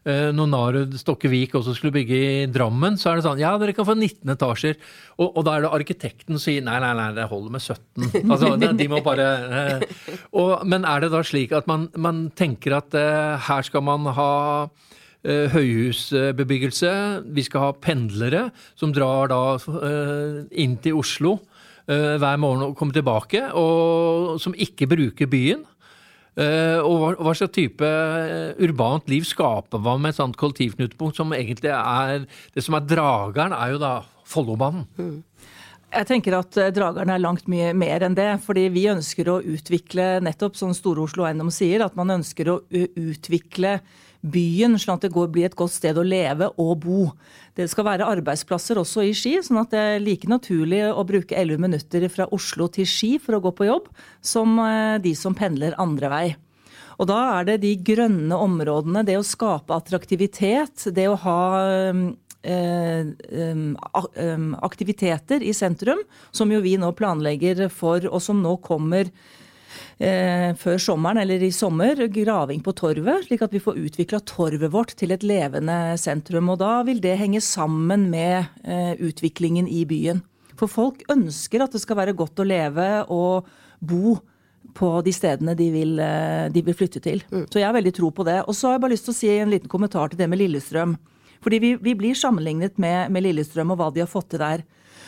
Når 0.00 0.46
Narud 0.48 0.94
Stokkevik 0.96 1.52
også 1.58 1.74
skulle 1.76 1.92
bygge 1.92 2.16
i 2.16 2.28
Drammen, 2.48 2.94
så 2.96 3.10
er 3.10 3.18
det 3.18 3.24
sånn 3.26 3.42
ja, 3.42 3.50
dere 3.60 3.74
kan 3.76 3.84
få 3.84 3.92
19 3.92 4.32
etasjer. 4.32 4.78
Og, 5.18 5.26
og 5.26 5.44
da 5.44 5.58
er 5.58 5.66
det 5.66 5.72
arkitekten 5.76 6.38
som 6.38 6.40
sier 6.40 6.64
nei, 6.64 6.78
nei, 6.80 6.94
nei, 6.96 7.10
det 7.18 7.26
holder 7.28 7.52
med 7.52 7.60
17. 7.60 8.06
Altså, 8.32 8.54
de 8.80 8.86
må 8.88 9.02
bare 9.04 9.26
og, 10.40 10.64
Men 10.64 10.88
er 10.88 11.04
det 11.04 11.12
da 11.12 11.20
slik 11.20 11.52
at 11.52 11.68
man, 11.68 11.90
man 12.00 12.30
tenker 12.32 12.78
at 12.78 12.96
her 13.44 13.68
skal 13.68 13.84
man 13.84 14.08
ha 14.16 14.30
Eh, 14.72 14.89
høyhusbebyggelse. 15.26 16.92
Vi 17.36 17.44
skal 17.44 17.66
ha 17.66 17.72
pendlere 17.76 18.46
som 18.78 18.92
drar 18.94 19.28
da 19.32 19.42
eh, 19.58 20.38
inn 20.62 20.78
til 20.80 21.00
Oslo 21.00 21.36
eh, 21.84 22.16
hver 22.20 22.40
morgen 22.40 22.70
og 22.70 22.78
kommer 22.78 22.96
tilbake, 22.96 23.50
og 23.52 24.40
som 24.40 24.56
ikke 24.56 24.88
bruker 24.90 25.30
byen. 25.30 25.66
Og 26.40 27.18
hva, 27.18 27.32
slags 27.34 27.52
type 27.52 27.84
urbant 28.62 29.08
liv 29.10 29.26
skaper 29.28 29.80
man 29.82 29.98
med 30.00 30.14
et 30.14 30.16
sånt 30.16 30.38
kollektivknutepunkt 30.40 31.18
som 31.18 31.34
egentlig 31.36 31.72
er 31.74 32.22
Det 32.54 32.62
som 32.64 32.78
er 32.78 32.86
drageren, 32.86 33.52
er 33.52 33.74
jo 33.74 33.80
da 33.82 33.90
Follobanen. 34.24 34.86
Mm. 34.96 35.18
Jeg 35.90 36.06
tenker 36.06 36.38
at 36.38 36.56
drageren 36.72 37.10
er 37.12 37.20
langt 37.20 37.50
mye 37.50 37.74
mer 37.76 38.06
enn 38.06 38.14
det. 38.16 38.30
fordi 38.46 38.68
vi 38.72 38.86
ønsker 38.88 39.28
å 39.28 39.40
utvikle, 39.42 40.22
nettopp 40.22 40.56
som 40.56 40.72
Store-Oslo 40.72 41.26
Eiendom 41.26 41.50
sier, 41.52 41.84
at 41.84 41.98
man 41.98 42.14
ønsker 42.14 42.54
å 42.54 42.60
utvikle 42.70 43.80
byen, 44.20 44.76
sånn 44.80 44.98
at 44.98 45.06
det 45.06 45.12
går, 45.14 45.30
blir 45.32 45.48
et 45.48 45.56
godt 45.56 45.72
sted 45.72 45.98
å 45.98 46.04
leve 46.04 46.50
og 46.60 46.74
bo. 46.84 47.06
Det 47.56 47.66
skal 47.72 47.86
være 47.88 48.08
arbeidsplasser 48.08 48.80
også 48.80 49.04
i 49.08 49.14
Ski, 49.16 49.38
sånn 49.44 49.62
at 49.62 49.72
det 49.72 49.80
er 49.80 50.04
like 50.04 50.28
naturlig 50.30 50.82
å 50.92 51.04
bruke 51.08 51.36
11 51.36 51.62
minutter 51.62 52.06
fra 52.12 52.28
Oslo 52.34 52.68
til 52.72 52.88
Ski 52.88 53.14
for 53.22 53.38
å 53.38 53.42
gå 53.44 53.54
på 53.56 53.68
jobb, 53.70 53.88
som 54.20 54.58
eh, 54.64 55.00
de 55.02 55.14
som 55.18 55.36
pendler 55.36 55.78
andre 55.80 56.12
vei. 56.12 56.24
Og 57.00 57.08
da 57.08 57.20
er 57.38 57.46
det 57.48 57.60
de 57.62 57.74
grønne 57.80 58.36
områdene, 58.36 59.06
det 59.08 59.16
å 59.16 59.24
skape 59.24 59.72
attraktivitet, 59.72 60.90
det 60.92 61.06
å 61.08 61.16
ha 61.22 61.40
eh, 61.64 62.02
eh, 62.44 63.64
aktiviteter 64.68 65.40
i 65.40 65.56
sentrum, 65.56 66.04
som 66.30 66.52
jo 66.52 66.60
vi 66.60 66.76
nå 66.80 66.92
planlegger 66.98 67.70
for, 67.72 68.04
og 68.04 68.20
som 68.20 68.44
nå 68.44 68.58
kommer 68.60 69.08
eh, 70.00 70.50
før 70.58 70.80
sommeren, 70.80 71.20
eller 71.22 71.42
i 71.44 71.52
sommer, 71.54 72.00
graving 72.12 72.64
på 72.64 72.74
torvet, 72.78 73.26
slik 73.26 73.44
at 73.44 73.54
vi 73.54 73.62
får 73.62 73.78
utvikla 73.84 74.22
torvet 74.28 74.72
vårt 74.72 74.96
til 74.98 75.14
et 75.14 75.26
levende 75.26 75.76
sentrum. 76.00 76.50
Og 76.52 76.60
da 76.62 76.80
vil 76.88 77.02
det 77.04 77.18
henge 77.20 77.42
sammen 77.44 78.08
med 78.12 78.50
eh, 78.64 78.96
utviklingen 78.98 79.68
i 79.68 79.84
byen. 79.88 80.24
For 80.60 80.68
folk 80.68 81.04
ønsker 81.12 81.64
at 81.64 81.72
det 81.72 81.82
skal 81.84 82.00
være 82.02 82.16
godt 82.18 82.42
å 82.42 82.48
leve 82.48 82.88
og 83.12 83.48
bo 83.80 84.18
på 84.76 84.90
de 85.04 85.12
stedene 85.14 85.54
de 85.58 85.70
vil, 85.72 85.94
eh, 85.98 86.48
de 86.52 86.62
vil 86.62 86.76
flytte 86.76 87.00
til. 87.02 87.22
Mm. 87.30 87.46
Så 87.48 87.60
jeg 87.60 87.68
har 87.68 87.76
veldig 87.76 87.94
tro 87.96 88.10
på 88.10 88.26
det. 88.28 88.42
Og 88.46 88.54
så 88.54 88.68
har 88.68 88.76
jeg 88.76 88.84
bare 88.84 88.94
lyst 88.94 89.08
til 89.08 89.14
å 89.14 89.20
si 89.20 89.30
en 89.36 89.52
liten 89.52 89.72
kommentar 89.72 90.10
til 90.10 90.20
det 90.20 90.28
med 90.28 90.40
Lillestrøm. 90.40 90.98
Fordi 91.40 91.58
vi, 91.58 91.74
vi 91.80 91.94
blir 91.96 92.14
sammenlignet 92.14 92.76
med, 92.78 93.10
med 93.10 93.24
Lillestrøm 93.24 93.72
og 93.72 93.80
hva 93.80 93.88
de 93.94 94.04
har 94.04 94.10
fått 94.10 94.30
til 94.34 94.42
der. 94.42 94.64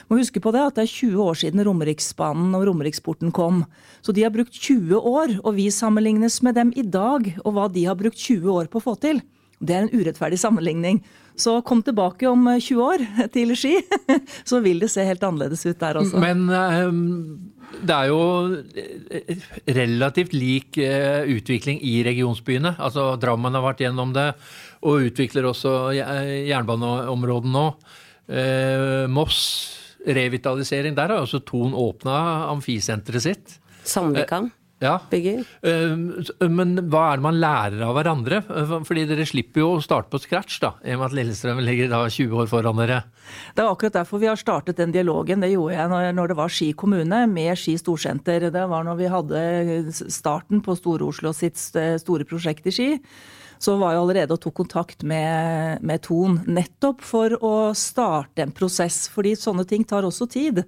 Må 0.08 0.18
huske 0.18 0.42
på 0.42 0.52
det 0.54 0.62
at 0.64 0.78
det 0.78 0.86
er 0.86 0.92
20 0.92 1.22
år 1.24 1.38
siden 1.42 1.64
Romeriksbanen 1.66 2.54
og 2.58 2.66
Romeriksporten 2.68 3.32
kom. 3.34 3.64
Så 4.02 4.14
de 4.14 4.24
har 4.26 4.34
brukt 4.34 4.54
20 4.56 4.98
år, 4.98 5.36
og 5.42 5.56
vi 5.58 5.68
sammenlignes 5.72 6.40
med 6.42 6.58
dem 6.58 6.72
i 6.76 6.84
dag 6.84 7.28
og 7.44 7.54
hva 7.56 7.68
de 7.72 7.86
har 7.88 7.98
brukt 7.98 8.18
20 8.18 8.50
år 8.52 8.70
på 8.72 8.82
å 8.82 8.86
få 8.90 8.96
til. 9.02 9.22
Det 9.62 9.76
er 9.76 9.84
en 9.84 9.94
urettferdig 9.94 10.40
sammenligning. 10.42 11.00
Så 11.38 11.60
kom 11.64 11.80
tilbake 11.86 12.26
om 12.28 12.44
20 12.58 12.82
år 12.82 13.04
til 13.34 13.54
Ski, 13.56 13.76
så 14.48 14.60
vil 14.64 14.82
det 14.82 14.90
se 14.92 15.06
helt 15.06 15.22
annerledes 15.24 15.64
ut 15.68 15.78
der 15.80 16.00
også. 16.02 16.20
Men 16.20 16.44
uh, 16.50 16.90
det 17.82 17.94
er 17.94 18.10
jo 18.10 18.20
eh, 18.76 19.46
relativt 19.78 20.34
lik 20.36 20.76
utvikling 20.76 21.78
i 21.88 22.00
regionsbyene. 22.04 22.74
Altså 22.82 23.14
Drammen 23.22 23.54
har 23.56 23.64
vært 23.64 23.86
gjennom 23.86 24.12
det, 24.16 24.32
og 24.82 25.06
utvikler 25.08 25.46
også 25.48 25.94
jernbaneområdet 25.94 27.52
nå. 27.54 27.66
Moss 29.12 29.38
revitalisering. 30.06 30.96
Der 30.96 31.12
har 31.12 31.22
altså 31.22 31.42
Thon 31.44 31.76
åpna 31.76 32.48
amfisenteret 32.50 33.24
sitt. 33.24 33.56
Sandvikan? 33.84 34.50
Eh, 34.50 34.58
ja. 34.82 34.96
Bygger. 35.10 35.44
Eh, 35.62 36.48
men 36.50 36.74
hva 36.90 37.04
er 37.12 37.20
det 37.20 37.24
man 37.24 37.38
lærer 37.38 37.82
av 37.86 37.94
hverandre? 37.94 38.40
Eh, 38.42 38.72
fordi 38.86 39.04
dere 39.10 39.26
slipper 39.28 39.62
jo 39.62 39.68
å 39.76 39.82
starte 39.84 40.10
på 40.10 40.20
scratch, 40.22 40.58
da, 40.62 40.72
i 40.82 40.96
og 40.96 41.02
med 41.02 41.10
at 41.10 41.16
Lillestrøm 41.18 41.62
ligger 41.62 41.92
da 41.92 42.00
20 42.08 42.42
år 42.42 42.50
foran 42.50 42.80
dere. 42.82 43.02
Det 43.54 43.62
er 43.62 43.70
akkurat 43.70 44.00
derfor 44.00 44.22
vi 44.22 44.30
har 44.30 44.40
startet 44.40 44.80
den 44.80 44.94
dialogen. 44.94 45.44
Det 45.44 45.52
gjorde 45.52 45.78
jeg 45.78 46.16
når 46.18 46.32
det 46.32 46.38
var 46.40 46.50
Ski 46.50 46.72
kommune 46.74 47.22
med 47.30 47.54
Ski 47.58 47.76
storsenter. 47.78 48.48
Det 48.50 48.66
var 48.74 48.88
når 48.88 48.98
vi 48.98 49.12
hadde 49.12 49.44
starten 50.10 50.64
på 50.66 50.76
Store-Oslo 50.78 51.34
sitt 51.36 51.60
store 51.62 52.26
prosjekt 52.26 52.66
i 52.66 52.74
Ski 52.74 52.90
så 53.62 53.76
var 53.78 53.94
jeg 53.94 54.02
allerede 54.02 54.34
og 54.34 54.42
tok 54.42 54.56
kontakt 54.64 55.04
med, 55.06 55.82
med 55.86 56.02
Ton. 56.02 56.40
Nettopp 56.50 57.04
for 57.06 57.36
å 57.38 57.54
starte 57.78 58.42
en 58.42 58.54
prosess, 58.54 59.04
fordi 59.12 59.36
sånne 59.38 59.64
ting 59.68 59.86
tar 59.86 60.06
også 60.08 60.26
tid. 60.30 60.64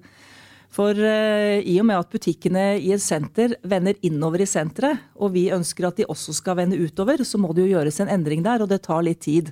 For 0.74 0.94
uh, 0.94 1.58
i 1.58 1.74
og 1.80 1.88
med 1.88 1.98
at 2.00 2.10
butikkene 2.10 2.64
i 2.78 2.92
et 2.94 3.02
senter 3.02 3.56
vender 3.66 3.98
innover 4.06 4.42
i 4.42 4.48
senteret, 4.50 5.02
og 5.18 5.34
vi 5.34 5.48
ønsker 5.54 5.88
at 5.88 5.98
de 5.98 6.06
også 6.10 6.34
skal 6.38 6.58
vende 6.60 6.78
utover, 6.78 7.22
så 7.26 7.38
må 7.38 7.50
det 7.54 7.66
jo 7.66 7.74
gjøres 7.76 7.98
en 8.02 8.12
endring 8.14 8.46
der, 8.46 8.62
og 8.62 8.70
det 8.70 8.82
tar 8.86 9.02
litt 9.06 9.22
tid. 9.26 9.50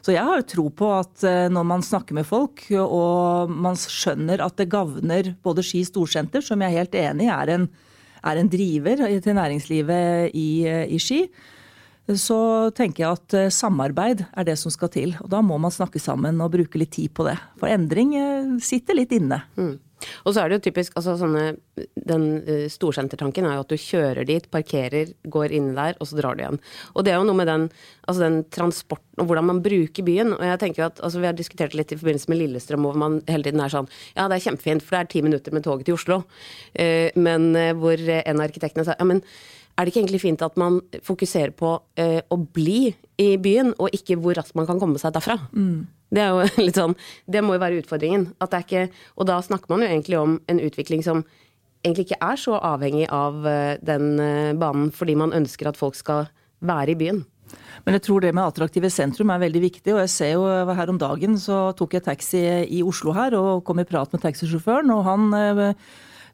Så 0.00 0.14
jeg 0.14 0.24
har 0.24 0.42
tro 0.48 0.66
på 0.72 0.90
at 0.96 1.22
eh, 1.28 1.46
når 1.52 1.66
man 1.68 1.82
snakker 1.84 2.16
med 2.16 2.26
folk, 2.26 2.64
og 2.80 3.50
man 3.52 3.76
skjønner 3.76 4.40
at 4.40 4.56
det 4.56 4.70
gagner 4.72 5.34
både 5.44 5.62
Ski 5.66 5.82
storsenter, 5.84 6.42
som 6.42 6.62
jeg 6.62 6.72
er 6.72 6.80
helt 6.80 6.96
enig 7.02 7.26
i 7.28 7.32
er 7.34 7.54
en, 7.54 7.66
er 8.24 8.40
en 8.40 8.50
driver 8.50 9.04
til 9.20 9.36
næringslivet 9.36 10.32
i, 10.38 10.50
i 10.64 11.02
Ski, 11.02 11.26
så 12.18 12.40
tenker 12.76 13.04
jeg 13.04 13.18
at 13.18 13.36
eh, 13.36 13.52
samarbeid 13.54 14.24
er 14.24 14.48
det 14.48 14.56
som 14.60 14.72
skal 14.72 14.90
til. 14.92 15.14
Og 15.20 15.30
da 15.32 15.42
må 15.44 15.58
man 15.62 15.74
snakke 15.74 16.02
sammen 16.02 16.40
og 16.42 16.52
bruke 16.54 16.80
litt 16.80 16.94
tid 16.96 17.12
på 17.14 17.26
det. 17.28 17.36
For 17.60 17.70
endring 17.70 18.16
eh, 18.18 18.56
sitter 18.64 18.98
litt 18.98 19.14
inne. 19.16 19.42
Mm. 19.60 19.76
Og 20.24 20.32
så 20.32 20.40
er 20.40 20.48
det 20.48 20.58
jo 20.58 20.62
typisk 20.70 20.94
altså 20.96 21.12
sånne, 21.20 21.42
Den 22.08 22.22
uh, 22.46 22.64
storsentertanken 22.72 23.44
er 23.44 23.58
jo 23.58 23.64
at 23.66 23.72
du 23.72 23.76
kjører 23.80 24.24
dit, 24.28 24.46
parkerer, 24.52 25.12
går 25.28 25.52
inn 25.56 25.74
der, 25.76 25.98
og 26.00 26.08
så 26.08 26.16
drar 26.16 26.38
du 26.38 26.44
igjen. 26.44 26.60
Og 26.94 27.04
det 27.04 27.12
er 27.12 27.20
jo 27.20 27.26
noe 27.28 27.36
med 27.36 27.50
den, 27.50 27.68
altså 28.08 28.24
den 28.24 28.40
transporten 28.52 29.20
og 29.20 29.28
hvordan 29.28 29.50
man 29.50 29.60
bruker 29.60 30.06
byen. 30.06 30.32
Og 30.38 30.42
jeg 30.46 30.62
tenker 30.62 30.86
at, 30.88 31.00
altså 31.04 31.20
Vi 31.20 31.28
har 31.28 31.36
diskutert 31.36 31.76
litt 31.76 31.92
i 31.92 32.00
forbindelse 32.00 32.32
med 32.32 32.40
Lillestrøm, 32.40 32.88
hvor 32.88 32.96
man 32.96 33.20
hele 33.28 33.44
tiden 33.44 33.60
er 33.60 33.72
sånn 33.72 33.90
Ja, 34.16 34.24
det 34.24 34.38
er 34.38 34.46
kjempefint, 34.48 34.86
for 34.86 34.96
det 34.96 35.02
er 35.02 35.12
ti 35.12 35.24
minutter 35.26 35.52
med 35.52 35.66
toget 35.68 35.88
til 35.88 35.98
Oslo. 35.98 36.22
Men 37.20 37.50
hvor 37.76 38.00
en 38.00 38.40
av 38.40 38.46
arkitektene 38.46 38.86
sa 38.88 38.96
ja, 38.96 39.04
men 39.04 39.20
er 39.80 39.86
det 39.86 39.94
ikke 39.94 40.02
egentlig 40.04 40.20
fint 40.22 40.42
at 40.44 40.58
man 40.60 40.78
fokuserer 41.06 41.54
på 41.56 41.72
å 41.80 42.36
bli 42.54 42.90
i 43.20 43.30
byen, 43.40 43.72
og 43.80 43.96
ikke 43.96 44.18
hvor 44.20 44.36
raskt 44.36 44.56
man 44.58 44.68
kan 44.68 44.80
komme 44.80 45.00
seg 45.00 45.14
derfra? 45.16 45.38
Mm. 45.56 45.88
Det 46.10 46.22
er 46.22 46.34
jo 46.34 46.46
litt 46.66 46.78
sånn, 46.78 46.96
det 47.30 47.42
må 47.44 47.56
jo 47.56 47.62
være 47.62 47.80
utfordringen. 47.82 48.30
At 48.42 48.54
det 48.54 48.64
ikke, 48.66 48.86
og 49.16 49.30
da 49.30 49.38
snakker 49.44 49.72
man 49.72 49.84
jo 49.84 49.90
egentlig 49.90 50.20
om 50.20 50.38
en 50.50 50.62
utvikling 50.62 51.04
som 51.06 51.24
egentlig 51.84 52.10
ikke 52.10 52.22
er 52.26 52.40
så 52.40 52.58
avhengig 52.58 53.06
av 53.14 53.42
uh, 53.46 53.76
den 53.86 54.14
uh, 54.20 54.56
banen, 54.58 54.90
fordi 54.94 55.16
man 55.18 55.36
ønsker 55.36 55.70
at 55.70 55.78
folk 55.80 55.96
skal 55.98 56.28
være 56.60 56.94
i 56.94 56.98
byen. 57.00 57.22
Men 57.86 57.96
jeg 57.96 58.04
tror 58.06 58.22
det 58.22 58.34
med 58.36 58.44
attraktive 58.44 58.90
sentrum 58.92 59.30
er 59.32 59.40
veldig 59.42 59.62
viktig. 59.64 59.94
Og 59.94 60.04
jeg 60.04 60.12
ser 60.12 60.34
jo 60.36 60.44
her 60.76 60.92
om 60.92 61.00
dagen 61.00 61.38
så 61.40 61.70
tok 61.74 61.96
jeg 61.96 62.04
taxi 62.06 62.42
i 62.76 62.82
Oslo 62.86 63.14
her 63.16 63.34
og 63.38 63.64
kom 63.66 63.80
i 63.82 63.86
prat 63.88 64.12
med 64.14 64.22
taxisjåføren. 64.22 64.92
Og 64.94 65.00
han 65.08 65.24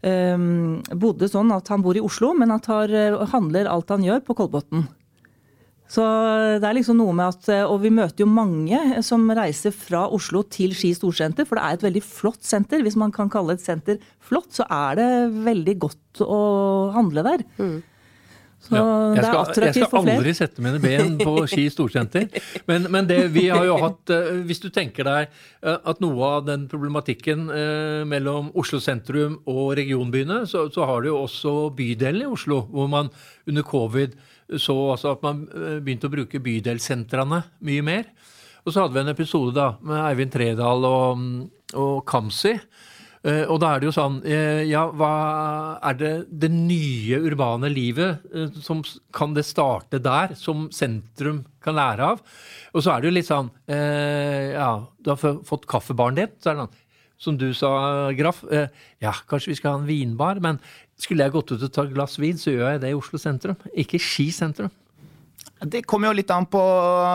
bodde 0.06 1.28
sånn 1.30 1.50
at 1.54 1.68
han 1.72 1.82
bor 1.82 1.98
i 1.98 2.04
Oslo, 2.04 2.32
men 2.38 2.54
at 2.54 2.68
han 2.70 3.26
handler 3.32 3.70
alt 3.70 3.90
han 3.90 4.04
gjør 4.06 4.22
på 4.26 4.36
Kolbotn. 4.38 4.86
Så 5.90 6.02
det 6.58 6.66
er 6.66 6.74
liksom 6.74 6.98
noe 6.98 7.14
med 7.14 7.30
at, 7.30 7.48
Og 7.70 7.78
vi 7.84 7.92
møter 7.94 8.24
jo 8.24 8.26
mange 8.26 8.78
som 9.06 9.22
reiser 9.30 9.70
fra 9.70 10.04
Oslo 10.10 10.42
til 10.50 10.74
Ski 10.74 10.90
storsenter, 10.98 11.46
for 11.46 11.58
det 11.58 11.66
er 11.66 11.76
et 11.76 11.84
veldig 11.86 12.02
flott 12.02 12.42
senter. 12.46 12.82
Hvis 12.82 12.98
man 12.98 13.14
kan 13.14 13.30
kalle 13.30 13.54
et 13.54 13.62
senter 13.62 14.00
flott, 14.18 14.50
så 14.56 14.66
er 14.66 14.98
det 14.98 15.10
veldig 15.46 15.76
godt 15.86 16.24
å 16.26 16.40
handle 16.96 17.22
der. 17.26 17.46
Mm. 17.62 17.76
Ja. 18.66 18.82
Jeg, 19.14 19.22
skal, 19.22 19.62
jeg, 19.62 19.74
skal, 19.86 20.08
aldri 20.10 20.32
sette 20.34 20.62
mine 20.64 20.80
ben 20.82 21.16
på 21.20 21.34
Ski 21.50 21.68
storsenter. 21.70 22.26
Men, 22.66 22.88
men, 22.90 23.06
det 23.06 23.20
vi 23.34 23.46
har 23.52 23.62
jo 23.66 23.76
hatt 23.78 24.10
eh, 24.10 24.40
Hvis 24.48 24.58
du 24.64 24.68
tenker 24.74 25.06
deg 25.06 25.28
eh, 25.28 25.76
at 25.76 26.00
noe 26.02 26.30
av 26.38 26.46
den 26.48 26.64
problematikken 26.70 27.46
eh, 27.54 28.02
mellom 28.08 28.50
Oslo 28.58 28.80
sentrum 28.82 29.38
og 29.50 29.76
regionbyene, 29.78 30.42
så, 30.50 30.66
så 30.74 30.88
har 30.88 31.04
du 31.04 31.12
jo 31.12 31.20
også 31.22 31.54
bydelen 31.78 32.26
i 32.26 32.32
Oslo, 32.32 32.64
hvor 32.72 32.90
man 32.90 33.12
under 33.46 33.66
covid 33.66 34.16
så 34.46 34.74
altså 34.92 35.16
at 35.16 35.24
man 35.26 35.40
begynte 35.82 36.06
å 36.06 36.12
bruke 36.12 36.38
bydelssentrene 36.38 37.40
mye 37.66 37.82
mer. 37.82 38.04
Og 38.62 38.70
så 38.70 38.84
hadde 38.84 38.94
vi 38.94 39.00
en 39.02 39.10
episode 39.10 39.54
da 39.56 39.72
med 39.82 39.98
Eivind 40.04 40.30
Tredal 40.34 40.86
og, 40.86 41.24
og 41.74 41.96
Kamzy. 42.06 42.52
Eh, 43.26 43.42
og 43.50 43.58
da 43.58 43.72
er 43.74 43.82
det 43.82 43.88
jo 43.88 43.94
sånn 43.96 44.20
eh, 44.22 44.62
Ja, 44.70 44.84
hva 44.94 45.10
er 45.88 45.98
det 45.98 46.12
det 46.30 46.50
nye 46.52 47.18
urbane 47.26 47.70
livet 47.72 48.22
som 48.62 48.84
Kan 49.16 49.34
det 49.34 49.46
starte 49.48 49.98
der, 50.02 50.36
som 50.38 50.68
sentrum 50.74 51.42
kan 51.64 51.74
lære 51.78 52.12
av? 52.14 52.22
Og 52.76 52.84
så 52.84 52.92
er 52.92 53.02
det 53.02 53.10
jo 53.10 53.16
litt 53.16 53.30
sånn 53.30 53.50
Ja, 53.66 54.70
du 55.02 55.10
har 55.10 55.38
fått 55.48 55.66
kaffebaren 55.70 56.18
din. 56.18 56.34
Så 56.38 56.52
er 56.52 56.58
det 56.58 56.66
sånn 56.66 56.82
som 57.16 57.36
du 57.40 57.46
sa, 57.56 57.70
Graff. 58.12 58.42
Ja, 59.00 59.14
kanskje 59.24 59.54
vi 59.54 59.56
skal 59.56 59.72
ha 59.72 59.78
en 59.80 59.88
vinbar, 59.88 60.36
men 60.44 60.58
skulle 61.00 61.24
jeg 61.24 61.32
gått 61.32 61.54
ut 61.54 61.64
og 61.64 61.72
tatt 61.72 61.94
glass 61.94 62.18
vin, 62.20 62.36
så 62.36 62.52
gjør 62.52 62.74
jeg 62.74 62.82
det 62.82 62.90
i 62.92 62.98
Oslo 62.98 63.16
sentrum, 63.20 63.56
ikke 63.72 64.00
Ski 64.02 64.26
sentrum. 64.36 64.68
Det 65.64 65.86
kommer 65.88 66.10
jo 66.10 66.18
litt 66.18 66.30
an 66.34 66.44
på 66.52 66.60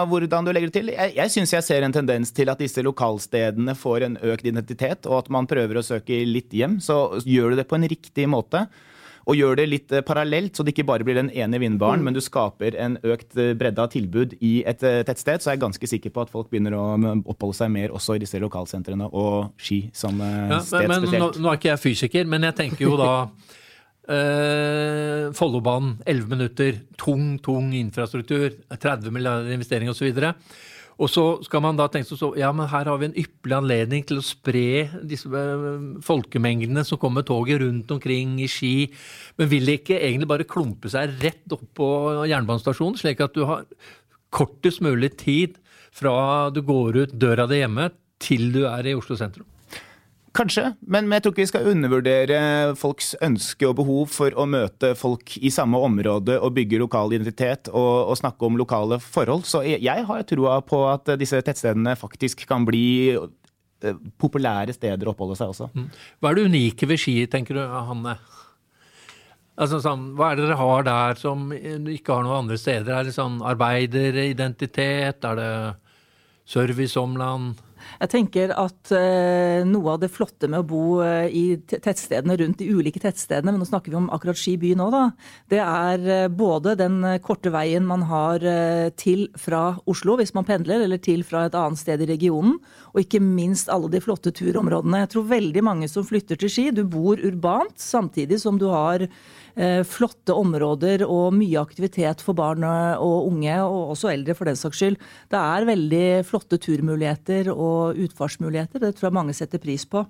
hvordan 0.10 0.48
du 0.48 0.50
legger 0.50 0.72
det 0.72 0.80
til. 0.80 0.94
Jeg, 0.96 1.14
jeg 1.14 1.34
syns 1.34 1.52
jeg 1.54 1.66
ser 1.66 1.86
en 1.86 1.94
tendens 1.94 2.32
til 2.34 2.50
at 2.50 2.62
disse 2.62 2.82
lokalstedene 2.82 3.76
får 3.78 4.08
en 4.08 4.16
økt 4.18 4.48
identitet, 4.50 5.06
og 5.06 5.20
at 5.20 5.30
man 5.34 5.50
prøver 5.50 5.78
å 5.78 5.86
søke 5.86 6.24
litt 6.26 6.54
hjem. 6.56 6.80
Så 6.82 7.22
gjør 7.22 7.54
du 7.54 7.62
det 7.62 7.68
på 7.70 7.78
en 7.78 7.86
riktig 7.92 8.26
måte. 8.32 8.66
Og 9.30 9.38
gjør 9.38 9.60
det 9.60 9.68
litt 9.70 9.94
eh, 9.94 10.02
parallelt, 10.02 10.56
så 10.58 10.66
det 10.66 10.74
ikke 10.74 10.88
bare 10.90 11.06
blir 11.06 11.20
den 11.20 11.30
ene 11.30 11.60
vindbaren, 11.62 12.02
mm. 12.02 12.08
men 12.10 12.16
du 12.18 12.24
skaper 12.26 12.74
en 12.82 12.96
økt 13.06 13.38
eh, 13.38 13.52
bredde 13.54 13.84
av 13.84 13.92
tilbud 13.94 14.34
i 14.42 14.64
et 14.66 14.82
tettsted, 14.82 15.44
så 15.44 15.52
er 15.52 15.60
jeg 15.60 15.62
ganske 15.62 15.90
sikker 15.94 16.16
på 16.16 16.24
at 16.26 16.34
folk 16.34 16.50
begynner 16.50 16.74
å 16.74 16.88
oppholde 17.30 17.60
seg 17.60 17.70
mer 17.70 17.94
også 17.94 18.18
i 18.18 18.24
disse 18.26 18.42
lokalsentrene 18.42 19.12
og 19.14 19.54
Ski 19.62 19.84
som 19.94 20.18
ja, 20.18 20.58
sted 20.66 20.90
men, 20.90 21.06
spesielt. 21.06 21.38
Nå, 21.38 21.46
nå 21.46 21.54
er 21.54 21.62
ikke 21.62 21.70
jeg 21.76 21.84
fysiker, 21.84 22.34
men 22.34 22.50
jeg 22.50 22.58
tenker 22.64 22.88
jo 22.88 22.98
da 22.98 23.12
Uh, 24.12 25.32
Follobanen, 25.38 25.96
11 26.10 26.28
minutter, 26.28 26.82
tung, 27.00 27.38
tung 27.40 27.72
infrastruktur, 27.78 28.50
30 28.74 29.14
milliarder 29.14 29.54
investering 29.56 29.88
osv. 29.92 30.10
Og 31.02 31.10
så 31.10 31.24
skal 31.46 31.64
man 31.64 31.78
da 31.80 31.88
tenke 31.90 32.10
så, 32.10 32.34
ja, 32.38 32.50
men 32.54 32.68
her 32.70 32.90
har 32.92 33.00
vi 33.00 33.08
en 33.08 33.16
ypperlig 33.18 33.56
anledning 33.58 34.04
til 34.06 34.20
å 34.20 34.26
spre 34.26 34.90
disse 35.08 35.32
uh, 35.32 35.96
folkemengdene 36.04 36.84
som 36.88 37.00
kommer 37.00 37.22
med 37.22 37.30
toget 37.32 37.64
rundt 37.64 37.96
omkring 37.96 38.36
i 38.44 38.50
Ski. 38.52 38.76
Men 39.40 39.50
vil 39.54 39.70
det 39.70 39.80
ikke 39.80 40.02
egentlig 40.02 40.30
bare 40.34 40.50
klumpe 40.50 40.92
seg 40.92 41.16
rett 41.24 41.56
opp 41.56 41.64
på 41.80 41.90
jernbanestasjonen, 42.30 43.00
slik 43.00 43.24
at 43.24 43.38
du 43.38 43.48
har 43.48 43.64
kortest 44.32 44.84
mulig 44.84 45.14
tid 45.24 45.58
fra 45.96 46.50
du 46.54 46.62
går 46.68 47.04
ut 47.06 47.16
døra 47.20 47.48
di 47.48 47.64
hjemme 47.64 47.90
til 48.22 48.52
du 48.54 48.66
er 48.68 48.92
i 48.92 48.96
Oslo 48.98 49.18
sentrum? 49.20 49.48
Kanskje, 50.32 50.70
men, 50.88 51.10
jeg 51.12 51.24
tror 51.24 51.34
ikke 51.34 51.44
vi 51.44 51.50
skal 51.50 51.66
undervurdere 51.74 52.38
folks 52.80 53.10
ønske 53.20 53.68
og 53.68 53.76
behov 53.82 54.14
for 54.14 54.32
å 54.40 54.46
møte 54.48 54.94
folk 54.96 55.34
i 55.44 55.52
samme 55.52 55.80
område 55.84 56.38
og 56.40 56.54
bygge 56.56 56.80
lokal 56.80 57.12
identitet 57.18 57.68
og, 57.74 58.12
og 58.14 58.20
snakke 58.20 58.48
om 58.48 58.56
lokale 58.60 59.02
forhold. 59.04 59.44
Så 59.50 59.66
jeg, 59.68 60.06
har 60.08 60.24
troa 60.30 60.62
på 60.64 60.86
at 60.88 61.12
disse 61.20 61.42
tettstedene 61.44 61.98
faktisk 62.00 62.46
kan 62.48 62.64
bli 62.68 63.12
eh, 63.12 63.98
populære 64.24 64.78
steder 64.78 65.10
å 65.10 65.12
oppholde 65.12 65.36
seg 65.40 65.52
også. 65.52 65.68
Mm. 65.76 65.90
Hva 66.24 66.32
er 66.32 66.40
det 66.40 66.48
unike 66.54 66.88
ved 66.88 67.04
Ski, 67.04 67.18
tenker 67.32 67.60
du, 67.60 67.66
Hanne? 67.68 68.16
Altså, 69.60 69.82
sånn, 69.84 70.14
hva 70.16 70.32
er 70.32 70.40
det 70.40 70.46
dere 70.48 70.62
har 70.62 70.88
der 70.88 71.20
som 71.20 71.52
ikke 71.52 72.16
har 72.16 72.24
noen 72.24 72.46
andre 72.46 72.60
steder? 72.62 72.94
Er 72.96 73.10
det 73.10 73.18
sånn 73.18 73.42
arbeideridentitet? 73.44 75.28
Er 75.28 75.42
det 75.42 75.52
serviceomland? 76.56 77.60
Jeg 78.02 78.12
tenker 78.12 78.54
at 78.58 78.92
eh, 78.96 79.62
noe 79.68 79.96
av 79.96 80.02
det 80.02 80.12
flotte 80.14 80.50
med 80.52 80.64
å 80.64 80.68
bo 80.68 80.84
eh, 81.06 81.28
i 81.30 81.44
tettstedene 81.60 82.38
rundt 82.40 82.62
de 82.62 82.70
ulike 82.72 83.02
tettstedene, 83.02 83.54
men 83.54 83.62
nå 83.62 83.68
snakker 83.70 83.94
vi 83.94 84.00
om 84.00 84.10
akkurat 84.14 84.40
Ski 84.40 84.56
by 84.62 84.74
nå, 84.80 84.88
da, 84.94 85.04
det 85.52 85.60
er 85.64 86.06
eh, 86.06 86.28
både 86.32 86.76
den 86.80 87.00
korte 87.24 87.52
veien 87.54 87.86
man 87.88 88.06
har 88.10 88.44
til 89.00 89.28
fra 89.40 89.76
Oslo 89.90 90.16
hvis 90.20 90.34
man 90.36 90.48
pendler, 90.48 90.84
eller 90.86 91.02
til 91.02 91.26
fra 91.28 91.46
et 91.48 91.58
annet 91.58 91.82
sted 91.82 92.02
i 92.04 92.10
regionen, 92.10 92.58
og 92.94 93.04
ikke 93.04 93.22
minst 93.24 93.70
alle 93.72 93.90
de 93.92 94.02
flotte 94.04 94.34
turområdene. 94.36 95.04
Jeg 95.04 95.12
tror 95.14 95.30
veldig 95.30 95.64
mange 95.66 95.90
som 95.92 96.06
flytter 96.08 96.40
til 96.40 96.52
Ski, 96.52 96.68
du 96.76 96.84
bor 96.90 97.22
urbant 97.22 97.78
samtidig 97.82 98.42
som 98.42 98.60
du 98.62 98.68
har 98.72 99.08
flotte 99.84 100.32
områder 100.32 101.02
og 101.04 101.34
mye 101.36 101.60
aktivitet 101.60 102.22
for 102.24 102.38
barn 102.38 102.64
og 102.64 103.28
unge, 103.28 103.58
og 103.60 103.92
også 103.92 104.14
eldre 104.14 104.36
for 104.38 104.48
den 104.48 104.56
saks 104.56 104.80
skyld. 104.80 104.96
Det 105.28 105.40
er 105.40 105.68
veldig 105.68 106.06
flotte 106.28 106.60
turmuligheter 106.62 107.52
og 107.52 107.71
utfartsmuligheter. 108.06 108.82
Det 108.82 108.96
tror 108.98 109.10
jeg 109.10 109.18
mange 109.20 109.38
setter 109.38 109.62
pris 109.62 109.86
på. 109.88 110.06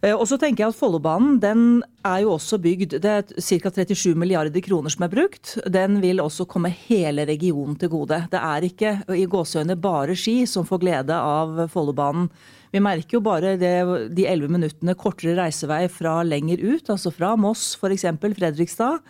Eh, 0.00 0.14
og 0.14 0.24
så 0.28 0.38
tenker 0.40 0.64
jeg 0.64 0.72
at 0.72 0.78
Follobanen 0.78 1.38
den 1.42 1.64
er 2.06 2.22
jo 2.24 2.32
også 2.38 2.56
bygd 2.62 2.96
Det 3.04 3.10
er 3.10 3.24
ca. 3.26 3.72
37 3.84 4.14
milliarder 4.18 4.64
kroner 4.64 4.92
som 4.92 5.04
er 5.04 5.12
brukt. 5.12 5.58
Den 5.68 6.00
vil 6.00 6.22
også 6.22 6.48
komme 6.48 6.72
hele 6.86 7.26
regionen 7.28 7.76
til 7.80 7.92
gode. 7.92 8.22
Det 8.32 8.40
er 8.40 8.68
ikke 8.70 8.94
i 9.16 9.26
gåseøyne 9.28 9.76
bare 9.80 10.16
Ski 10.16 10.42
som 10.48 10.68
får 10.68 10.80
glede 10.86 11.16
av 11.16 11.66
Follobanen. 11.72 12.30
Vi 12.70 12.78
merker 12.78 13.18
jo 13.18 13.24
bare 13.24 13.56
det, 13.58 13.74
de 14.14 14.28
elleve 14.30 14.52
minuttene 14.54 14.94
kortere 14.94 15.34
reisevei 15.34 15.88
fra 15.90 16.20
lenger 16.22 16.62
ut, 16.62 16.86
altså 16.92 17.10
fra 17.10 17.32
Moss 17.34 17.74
f.eks., 17.74 18.06
Fredrikstad, 18.22 19.00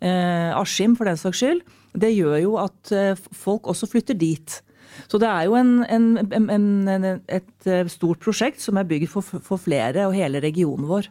eh, 0.00 0.56
Askim 0.56 0.96
for 0.96 1.04
den 1.04 1.20
saks 1.20 1.42
skyld. 1.42 1.60
Det 1.92 2.14
gjør 2.14 2.38
jo 2.40 2.56
at 2.62 2.92
eh, 2.96 3.20
folk 3.36 3.68
også 3.68 3.90
flytter 3.92 4.16
dit. 4.16 4.62
Så 5.10 5.20
det 5.22 5.30
er 5.30 5.46
jo 5.48 5.56
en, 5.58 5.72
en, 5.84 6.10
en, 6.50 7.08
et 7.28 7.70
eh, 7.70 7.86
stort 7.92 8.22
prosjekt 8.22 8.62
som 8.62 8.78
er 8.80 8.88
bygd 8.88 9.10
for, 9.12 9.24
for 9.24 9.60
flere 9.60 10.08
og 10.08 10.16
hele 10.16 10.42
regionen 10.42 10.88
vår. 10.90 11.10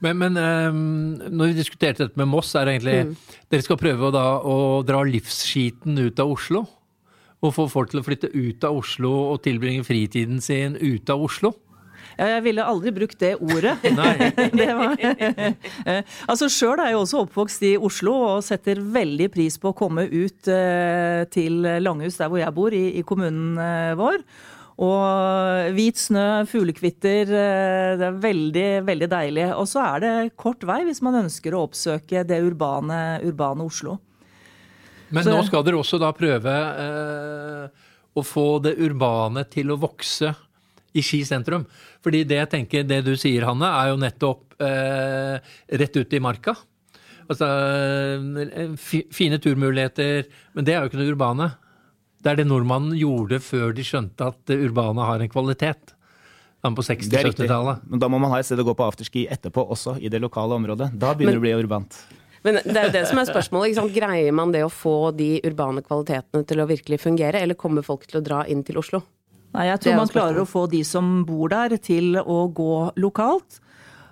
Men, 0.00 0.16
men 0.16 0.36
um, 0.40 1.16
når 1.28 1.50
vi 1.50 1.58
diskuterte 1.58 2.06
dette 2.06 2.16
med 2.16 2.30
Moss, 2.32 2.54
er 2.56 2.64
det 2.64 2.78
egentlig 2.78 3.00
mm. 3.10 3.16
Dere 3.52 3.64
skal 3.66 3.78
prøve 3.82 4.06
å, 4.08 4.12
da, 4.14 4.26
å 4.40 4.54
dra 4.86 5.02
livsskiten 5.04 5.98
ut 6.00 6.22
av 6.22 6.32
Oslo? 6.32 6.64
og 7.40 7.54
få 7.56 7.66
folk 7.72 7.92
til 7.92 8.02
å 8.02 8.04
flytte 8.04 8.30
ut 8.34 8.64
av 8.68 8.78
Oslo 8.80 9.10
og 9.32 9.42
tilbringe 9.46 9.84
fritiden 9.86 10.42
sin 10.44 10.76
ute 10.76 11.14
av 11.14 11.24
Oslo? 11.24 11.54
Ja, 12.20 12.26
jeg 12.36 12.42
ville 12.44 12.64
aldri 12.68 12.90
brukt 12.92 13.16
det 13.22 13.30
ordet. 13.40 13.78
Det 14.60 14.68
var, 14.76 14.94
altså 16.28 16.50
Sjøl 16.52 16.82
er 16.84 16.90
jeg 16.92 16.98
også 17.00 17.22
oppvokst 17.24 17.62
i 17.64 17.74
Oslo 17.80 18.12
og 18.34 18.44
setter 18.44 18.80
veldig 18.82 19.30
pris 19.32 19.56
på 19.62 19.72
å 19.72 19.76
komme 19.78 20.04
ut 20.10 20.50
eh, 20.52 21.24
til 21.32 21.62
Langhus, 21.80 22.18
der 22.20 22.28
hvor 22.28 22.42
jeg 22.42 22.52
bor, 22.56 22.76
i, 22.76 22.84
i 23.00 23.04
kommunen 23.08 23.56
eh, 23.56 23.94
vår. 23.98 24.20
Og 24.80 25.74
hvit 25.76 25.98
snø, 26.00 26.26
fuglekvitter. 26.48 27.28
eh, 27.36 27.96
Det 28.00 28.06
er 28.06 28.20
veldig, 28.22 28.68
veldig 28.88 29.08
deilig. 29.12 29.48
Og 29.56 29.66
så 29.68 29.82
er 29.84 30.04
det 30.04 30.12
kort 30.40 30.64
vei 30.68 30.82
hvis 30.88 31.02
man 31.04 31.18
ønsker 31.24 31.56
å 31.56 31.64
oppsøke 31.66 32.22
det 32.28 32.38
urbane, 32.46 33.00
urbane 33.28 33.64
Oslo. 33.66 33.98
Men 35.10 35.24
Så- 35.26 35.32
nå 35.34 35.42
skal 35.48 35.64
dere 35.66 35.80
også 35.80 35.98
da 36.00 36.12
prøve 36.16 36.54
eh, 36.84 37.88
å 38.16 38.22
få 38.24 38.46
det 38.62 38.76
urbane 38.78 39.44
til 39.52 39.72
å 39.74 39.80
vokse 39.82 40.32
i 40.92 41.04
Ski 41.04 41.22
sentrum. 41.26 41.66
Fordi 42.04 42.24
det 42.28 42.40
jeg 42.40 42.50
tenker, 42.54 42.86
det 42.88 43.02
du 43.06 43.14
sier, 43.18 43.46
Hanne, 43.48 43.68
er 43.68 43.92
jo 43.92 44.00
nettopp 44.00 44.60
eh, 44.64 45.54
rett 45.80 45.98
ut 46.00 46.16
i 46.16 46.22
marka. 46.22 46.56
Altså, 47.30 47.46
eh, 48.42 48.74
fine 49.14 49.38
turmuligheter, 49.42 50.26
men 50.56 50.66
det 50.66 50.74
er 50.74 50.82
jo 50.82 50.90
ikke 50.90 51.02
det 51.02 51.10
urbane. 51.12 51.52
Det 52.20 52.32
er 52.32 52.40
det 52.42 52.48
nordmannen 52.50 52.96
gjorde 52.98 53.38
før 53.40 53.72
de 53.76 53.84
skjønte 53.86 54.32
at 54.32 54.40
det 54.50 54.58
urbane 54.66 55.06
har 55.06 55.22
en 55.22 55.32
kvalitet. 55.32 55.94
På 56.60 56.82
Det 56.84 56.92
er 56.92 57.30
60-70-tallet. 57.30 57.86
Men 57.88 58.00
da 58.02 58.08
må 58.12 58.18
man 58.20 58.34
ha 58.34 58.40
et 58.40 58.44
sted 58.44 58.60
å 58.60 58.66
gå 58.66 58.74
på 58.76 58.84
afterski 58.84 59.22
etterpå 59.32 59.62
også, 59.72 59.94
i 59.96 60.10
det 60.12 60.20
lokale 60.20 60.58
området. 60.58 60.90
Da 60.92 61.14
begynner 61.16 61.38
det 61.38 61.40
å 61.40 61.46
bli 61.46 61.54
urbant. 61.62 61.96
Men 62.44 62.58
det 62.64 62.76
er 62.76 62.88
jo 62.88 62.92
det 62.98 63.06
som 63.08 63.20
er 63.20 63.28
spørsmålet. 63.28 63.70
Ikke 63.70 63.80
sant? 63.80 63.94
Greier 63.94 64.36
man 64.36 64.52
det 64.52 64.66
å 64.66 64.72
få 64.72 65.12
de 65.16 65.38
urbane 65.48 65.80
kvalitetene 65.86 66.44
til 66.48 66.60
å 66.60 66.68
virkelig 66.68 67.00
fungere, 67.00 67.40
eller 67.40 67.56
kommer 67.56 67.86
folk 67.86 68.04
til 68.08 68.20
å 68.20 68.24
dra 68.24 68.42
inn 68.48 68.60
til 68.66 68.80
Oslo? 68.80 69.00
Nei, 69.56 69.66
jeg 69.66 69.82
tror 69.82 69.98
man 69.98 70.12
klarer 70.12 70.44
å 70.44 70.46
få 70.48 70.68
de 70.70 70.84
som 70.86 71.24
bor 71.26 71.50
der, 71.50 71.74
til 71.82 72.14
å 72.20 72.44
gå 72.54 72.74
lokalt. 73.02 73.58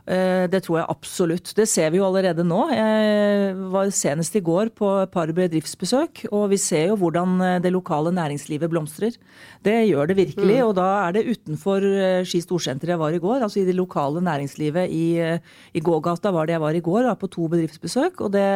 Eh, 0.08 0.48
Det 0.48 0.62
tror 0.64 0.78
jeg 0.80 0.88
absolutt. 0.88 1.52
Det 1.54 1.66
ser 1.68 1.90
vi 1.92 1.98
jo 2.00 2.06
allerede 2.08 2.42
nå. 2.42 2.62
Jeg 2.72 3.54
var 3.70 3.90
senest 3.92 4.34
i 4.34 4.40
går 4.40 4.70
på 4.74 4.88
et 5.04 5.12
par 5.12 5.28
bedriftsbesøk, 5.36 6.24
og 6.32 6.48
vi 6.50 6.56
ser 6.56 6.88
jo 6.88 6.96
hvordan 6.96 7.40
eh, 7.44 7.58
det 7.60 7.70
lokale 7.74 8.10
næringslivet 8.16 8.72
blomstrer. 8.72 9.14
Det 9.62 9.76
gjør 9.90 10.08
det 10.08 10.16
virkelig, 10.16 10.58
og 10.64 10.74
da 10.80 10.88
er 11.06 11.18
det 11.18 11.26
utenfor 11.28 11.84
eh, 11.84 12.24
Ski 12.24 12.40
storsenter 12.42 12.94
jeg 12.94 12.98
var 12.98 13.12
i 13.12 13.20
går, 13.20 13.44
altså 13.44 13.60
i 13.60 13.66
det 13.68 13.76
lokale 13.76 14.24
næringslivet 14.24 14.88
i, 14.90 15.38
i 15.76 15.80
gågata 15.84 16.32
var 16.32 16.48
det 16.48 16.56
jeg 16.56 16.64
var 16.64 16.74
i 16.74 16.80
går, 16.88 17.04
var 17.12 17.20
på 17.20 17.30
to 17.30 17.46
bedriftsbesøk, 17.52 18.24
og 18.24 18.32
det, 18.32 18.48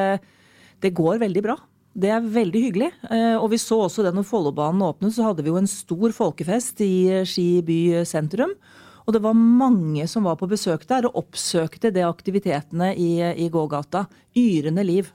det 0.81 0.97
går 0.97 1.21
veldig 1.21 1.45
bra. 1.45 1.61
Det 1.93 2.09
er 2.09 2.25
veldig 2.25 2.61
hyggelig. 2.67 2.91
Eh, 3.13 3.37
Og 3.37 3.51
vi 3.53 3.59
så 3.61 3.83
også 3.85 4.05
det 4.07 4.15
når 4.17 4.25
Follobanen 4.25 4.81
åpnet, 4.87 5.13
så 5.13 5.27
hadde 5.29 5.45
vi 5.45 5.53
jo 5.53 5.59
en 5.61 5.69
stor 5.69 6.13
folkefest 6.17 6.81
i 6.85 6.93
eh, 7.21 7.25
Ski 7.29 7.61
by 7.67 7.81
sentrum. 8.09 8.55
Og 9.03 9.13
det 9.17 9.23
var 9.25 9.35
mange 9.35 10.07
som 10.09 10.25
var 10.25 10.39
på 10.39 10.47
besøk 10.49 10.87
der 10.89 11.09
og 11.09 11.17
oppsøkte 11.25 11.91
de 11.93 12.05
aktivitetene 12.07 12.93
i, 12.97 13.19
i 13.45 13.49
gågata. 13.53 14.07
Yrende 14.39 14.85
liv. 14.87 15.11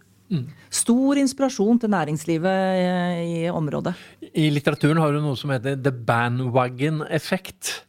Stor 0.70 1.16
inspirasjon 1.22 1.80
til 1.80 1.90
næringslivet 1.94 2.58
eh, 2.84 3.20
i 3.24 3.50
området. 3.50 3.96
I 4.36 4.50
litteraturen 4.52 5.00
har 5.00 5.16
du 5.16 5.22
noe 5.24 5.40
som 5.40 5.54
heter 5.56 5.80
the 5.80 5.92
bandwagon 5.92 7.02
effect. 7.10 7.86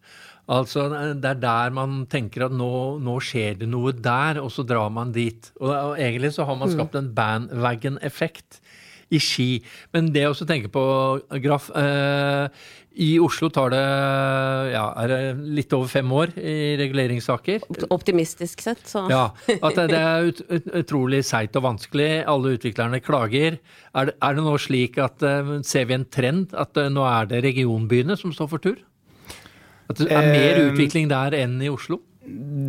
Altså, 0.49 0.87
Det 1.19 1.29
er 1.29 1.43
der 1.43 1.75
man 1.77 2.07
tenker 2.09 2.47
at 2.47 2.55
nå, 2.57 2.71
nå 3.05 3.19
skjer 3.21 3.59
det 3.61 3.69
noe 3.69 3.93
der, 3.93 4.39
og 4.41 4.49
så 4.55 4.65
drar 4.65 4.89
man 4.95 5.11
dit. 5.13 5.51
Og, 5.61 5.99
Egentlig 5.99 6.31
så 6.39 6.47
har 6.49 6.57
man 6.57 6.71
skapt 6.73 6.95
en 6.97 7.11
bandwagon 7.13 7.99
effekt 8.07 8.63
i 9.15 9.21
Ski. 9.23 9.49
Men 9.95 10.11
det 10.15 10.27
å 10.29 10.35
tenke 10.49 10.71
på, 10.73 10.83
Graff 11.43 11.69
eh, 11.77 12.49
I 12.99 13.11
Oslo 13.23 13.49
tar 13.55 13.73
det 13.73 13.83
ja, 14.75 14.85
er 15.03 15.13
det 15.13 15.21
litt 15.59 15.73
over 15.77 15.91
fem 15.93 16.13
år 16.13 16.35
i 16.37 16.77
reguleringssaker. 16.81 17.65
Optimistisk 17.95 18.65
sett, 18.65 18.85
så 18.91 19.07
Ja, 19.13 19.31
At 19.61 19.79
det, 19.79 19.89
det 19.95 20.03
er 20.03 20.29
ut, 20.29 20.43
ut, 20.51 20.69
utrolig 20.83 21.23
seigt 21.29 21.57
og 21.59 21.67
vanskelig. 21.69 22.11
Alle 22.29 22.57
utviklerne 22.59 23.01
klager. 23.05 23.61
Er 23.95 24.11
det, 24.11 24.19
er 24.21 24.37
det 24.37 24.45
nå 24.45 24.59
slik 24.61 25.01
at 25.03 25.25
eh, 25.25 25.57
Ser 25.67 25.89
vi 25.89 25.97
en 25.99 26.09
trend 26.09 26.55
at 26.59 26.77
eh, 26.79 26.93
nå 26.93 27.07
er 27.09 27.31
det 27.33 27.45
regionbyene 27.47 28.19
som 28.19 28.35
står 28.35 28.53
for 28.53 28.69
tur? 28.69 28.79
At 29.89 30.03
det 30.03 30.13
er 30.13 30.27
mer 30.29 30.59
utvikling 30.67 31.09
der 31.09 31.33
enn 31.39 31.57
i 31.65 31.71
Oslo? 31.73 32.03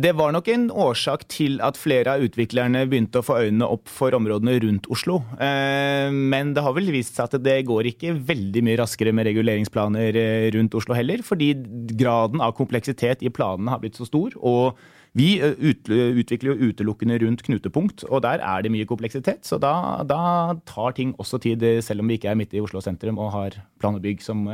Det 0.00 0.12
var 0.16 0.32
nok 0.32 0.48
en 0.48 0.68
årsak 0.72 1.26
til 1.28 1.58
at 1.64 1.76
flere 1.76 2.14
av 2.16 2.24
utviklerne 2.24 2.86
begynte 2.88 3.20
å 3.20 3.24
få 3.24 3.36
øynene 3.44 3.66
opp 3.68 3.90
for 3.92 4.14
områdene 4.16 4.54
rundt 4.64 4.88
Oslo. 4.92 5.18
Eh, 5.36 6.08
Men 6.10 6.54
det 6.56 6.64
har 6.64 6.72
vel 6.76 6.88
vist 6.94 7.18
seg 7.18 7.28
at 7.28 7.42
det 7.44 7.58
går 7.68 7.90
ikke 7.92 8.14
veldig 8.14 8.62
mye 8.64 8.78
raskere 8.80 9.12
med 9.12 9.28
reguleringsplaner 9.28 10.16
eh, 10.16 10.46
rundt 10.56 10.76
Oslo 10.78 10.96
heller, 10.96 11.20
fordi 11.26 11.52
graden 11.98 12.40
av 12.40 12.56
kompleksitet 12.56 13.22
i 13.22 13.32
planene 13.32 13.70
har 13.74 13.82
blitt 13.82 14.00
så 14.00 14.08
stor. 14.08 14.32
og 14.40 14.80
vi 15.12 15.40
eh, 15.42 15.58
utvikler 15.58 16.52
jo 16.52 16.70
utelukkende 16.70 17.18
rundt 17.18 17.42
knutepunkt, 17.42 18.04
og 18.08 18.22
der 18.22 18.38
er 18.46 18.62
det 18.62 18.70
mye 18.70 18.86
kompleksitet. 18.86 19.42
Så 19.44 19.58
da, 19.58 20.04
da 20.06 20.54
tar 20.64 20.94
ting 20.94 21.16
også 21.18 21.40
tid, 21.42 21.64
selv 21.82 22.00
om 22.00 22.08
vi 22.08 22.20
ikke 22.20 22.30
er 22.30 22.38
midt 22.38 22.54
i 22.54 22.62
Oslo 22.62 22.80
sentrum 22.80 23.18
og 23.18 23.32
har 23.34 23.58
plan 23.82 23.98
som 24.22 24.46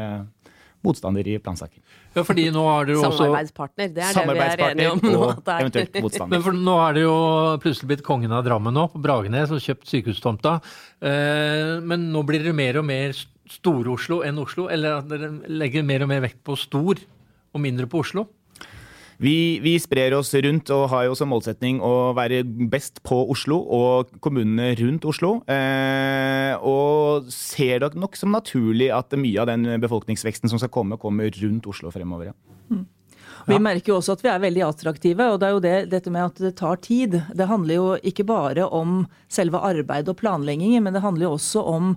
motstander 0.87 1.27
i 1.29 1.39
plansaker. 1.39 1.83
Ja, 2.17 2.23
fordi 2.25 2.47
nå 2.49 2.63
har 2.65 2.87
dere 2.89 2.97
jo 2.97 3.03
også 3.05 3.27
Samarbeidspartner, 3.27 3.91
det 3.93 4.05
er 4.07 4.17
det 4.17 4.23
vi 4.31 4.45
er 4.47 4.63
enige 4.71 4.93
om 4.95 5.03
nå. 5.05 5.19
og 5.21 5.51
eventuelt 5.53 5.99
motstander. 6.01 6.33
men 6.33 6.45
for 6.47 6.57
nå 6.57 6.77
er 6.87 6.97
det 6.97 7.03
jo 7.03 7.17
plutselig 7.61 7.91
blitt 7.91 8.05
kongen 8.07 8.33
av 8.33 8.47
Drammen 8.47 8.73
nå, 8.77 8.87
på 8.95 9.03
Bragenes, 9.05 9.53
og 9.53 9.61
kjøpt 9.61 9.91
sykehustomta. 9.91 10.55
Eh, 11.05 11.77
Men 11.85 12.09
nå 12.15 12.23
blir 12.25 12.47
det 12.47 12.55
mer 12.57 12.81
og 12.81 12.87
mer 12.89 13.13
Stor-Oslo 13.53 14.23
enn 14.27 14.41
Oslo? 14.43 14.71
Eller 14.73 14.97
at 15.03 15.11
dere 15.11 15.29
legger 15.47 15.85
mer 15.87 16.07
og 16.07 16.11
mer 16.15 16.25
vekt 16.25 16.41
på 16.47 16.57
stor 16.59 16.97
og 16.97 17.63
mindre 17.63 17.87
på 17.91 18.01
Oslo? 18.01 18.27
Vi, 19.23 19.59
vi 19.65 19.77
sprer 19.81 20.13
oss 20.17 20.35
rundt 20.35 20.71
og 20.75 20.89
har 20.93 21.07
jo 21.09 21.15
som 21.17 21.31
målsetning 21.33 21.79
å 21.85 22.13
være 22.17 22.43
best 22.69 23.01
på 23.07 23.23
Oslo 23.33 23.63
og 23.73 24.13
kommunene 24.25 24.75
rundt 24.81 25.07
Oslo. 25.09 25.39
Eh, 25.49 26.53
og 26.61 27.31
ser 27.33 27.81
det 27.85 27.95
nok 27.97 28.19
som 28.19 28.35
naturlig 28.35 28.91
at 28.93 29.17
mye 29.17 29.41
av 29.41 29.49
den 29.53 29.71
befolkningsveksten 29.81 30.53
som 30.53 30.61
skal 30.61 30.73
komme, 30.75 31.01
kommer 31.01 31.33
rundt 31.41 31.69
Oslo 31.71 31.93
fremover. 31.95 32.33
Ja. 32.33 32.83
Vi 33.47 33.59
merker 33.63 33.93
jo 33.93 34.01
også 34.01 34.17
at 34.17 34.25
vi 34.25 34.31
er 34.33 34.43
veldig 34.43 34.63
attraktive, 34.67 35.27
og 35.31 35.39
det 35.39 35.47
er 35.47 35.55
jo 35.55 35.63
det, 35.63 35.75
dette 35.93 36.11
med 36.11 36.33
at 36.33 36.41
det 36.43 36.57
tar 36.59 36.81
tid. 36.83 37.15
Det 37.31 37.47
handler 37.47 37.79
jo 37.79 37.89
ikke 38.03 38.27
bare 38.27 38.67
om 38.67 39.05
selve 39.31 39.61
arbeid 39.63 40.11
og 40.11 40.19
planleggingen, 40.19 40.83
men 40.83 40.97
det 40.97 41.05
handler 41.05 41.29
jo 41.29 41.37
også 41.37 41.63
om 41.63 41.93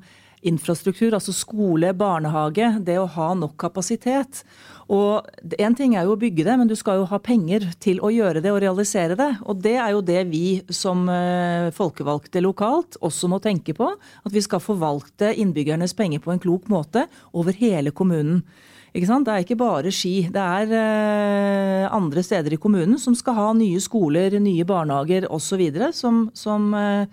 infrastruktur, 0.48 1.14
altså 1.14 1.34
skole, 1.36 1.92
barnehage, 1.98 2.72
det 2.86 3.00
å 3.00 3.10
ha 3.18 3.34
nok 3.38 3.58
kapasitet. 3.60 4.44
Og 4.90 5.26
Én 5.62 5.76
ting 5.78 5.94
er 5.94 6.08
jo 6.08 6.16
å 6.16 6.20
bygge 6.20 6.46
det, 6.48 6.56
men 6.58 6.70
du 6.70 6.76
skal 6.78 7.02
jo 7.02 7.10
ha 7.12 7.20
penger 7.22 7.68
til 7.82 8.00
å 8.02 8.10
gjøre 8.14 8.42
det 8.42 8.54
og 8.54 8.62
realisere 8.64 9.18
det. 9.20 9.30
Og 9.46 9.62
det 9.62 9.76
er 9.78 9.94
jo 9.94 10.02
det 10.06 10.24
vi 10.32 10.62
som 10.74 11.04
eh, 11.14 11.70
folkevalgte 11.76 12.42
lokalt 12.42 12.98
også 13.06 13.30
må 13.30 13.38
tenke 13.44 13.76
på. 13.78 13.92
At 14.26 14.34
vi 14.34 14.42
skal 14.42 14.64
forvalte 14.64 15.36
innbyggernes 15.38 15.94
penger 15.98 16.24
på 16.24 16.34
en 16.34 16.42
klok 16.42 16.72
måte 16.74 17.06
over 17.34 17.54
hele 17.60 17.94
kommunen. 17.94 18.42
Det 18.90 19.06
er 19.06 19.44
ikke 19.44 19.56
bare 19.56 19.92
Ski. 19.94 20.30
Det 20.34 20.42
er 20.42 20.72
uh, 20.74 21.96
andre 21.96 22.24
steder 22.26 22.56
i 22.56 22.58
kommunen 22.58 22.98
som 22.98 23.14
skal 23.14 23.36
ha 23.38 23.50
nye 23.54 23.80
skoler, 23.80 24.40
nye 24.42 24.66
barnehager 24.66 25.30
osv. 25.30 25.62
Som, 25.94 26.32
som 26.34 26.74
eh, 26.74 27.06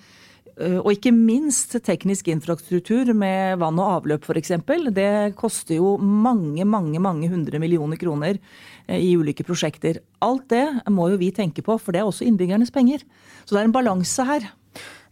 og 0.57 0.89
ikke 0.95 1.13
minst 1.13 1.75
teknisk 1.85 2.31
infrastruktur 2.33 3.11
med 3.13 3.59
vann 3.61 3.81
og 3.83 3.91
avløp 3.99 4.25
f.eks. 4.25 4.55
Det 4.97 5.11
koster 5.37 5.77
jo 5.77 5.97
mange, 6.01 6.65
mange, 6.65 7.01
mange 7.03 7.29
hundre 7.29 7.61
millioner 7.61 8.01
kroner 8.01 8.39
eh, 8.87 9.01
i 9.01 9.13
ulike 9.17 9.45
prosjekter. 9.45 10.01
Alt 10.25 10.49
det 10.55 10.65
må 10.89 11.11
jo 11.13 11.21
vi 11.21 11.33
tenke 11.37 11.65
på, 11.65 11.77
for 11.77 11.93
det 11.93 12.01
er 12.01 12.09
også 12.09 12.25
innbyggernes 12.25 12.73
penger. 12.73 13.05
Så 13.45 13.53
det 13.53 13.61
er 13.63 13.69
en 13.69 13.77
balanse 13.77 14.25
her. 14.25 14.49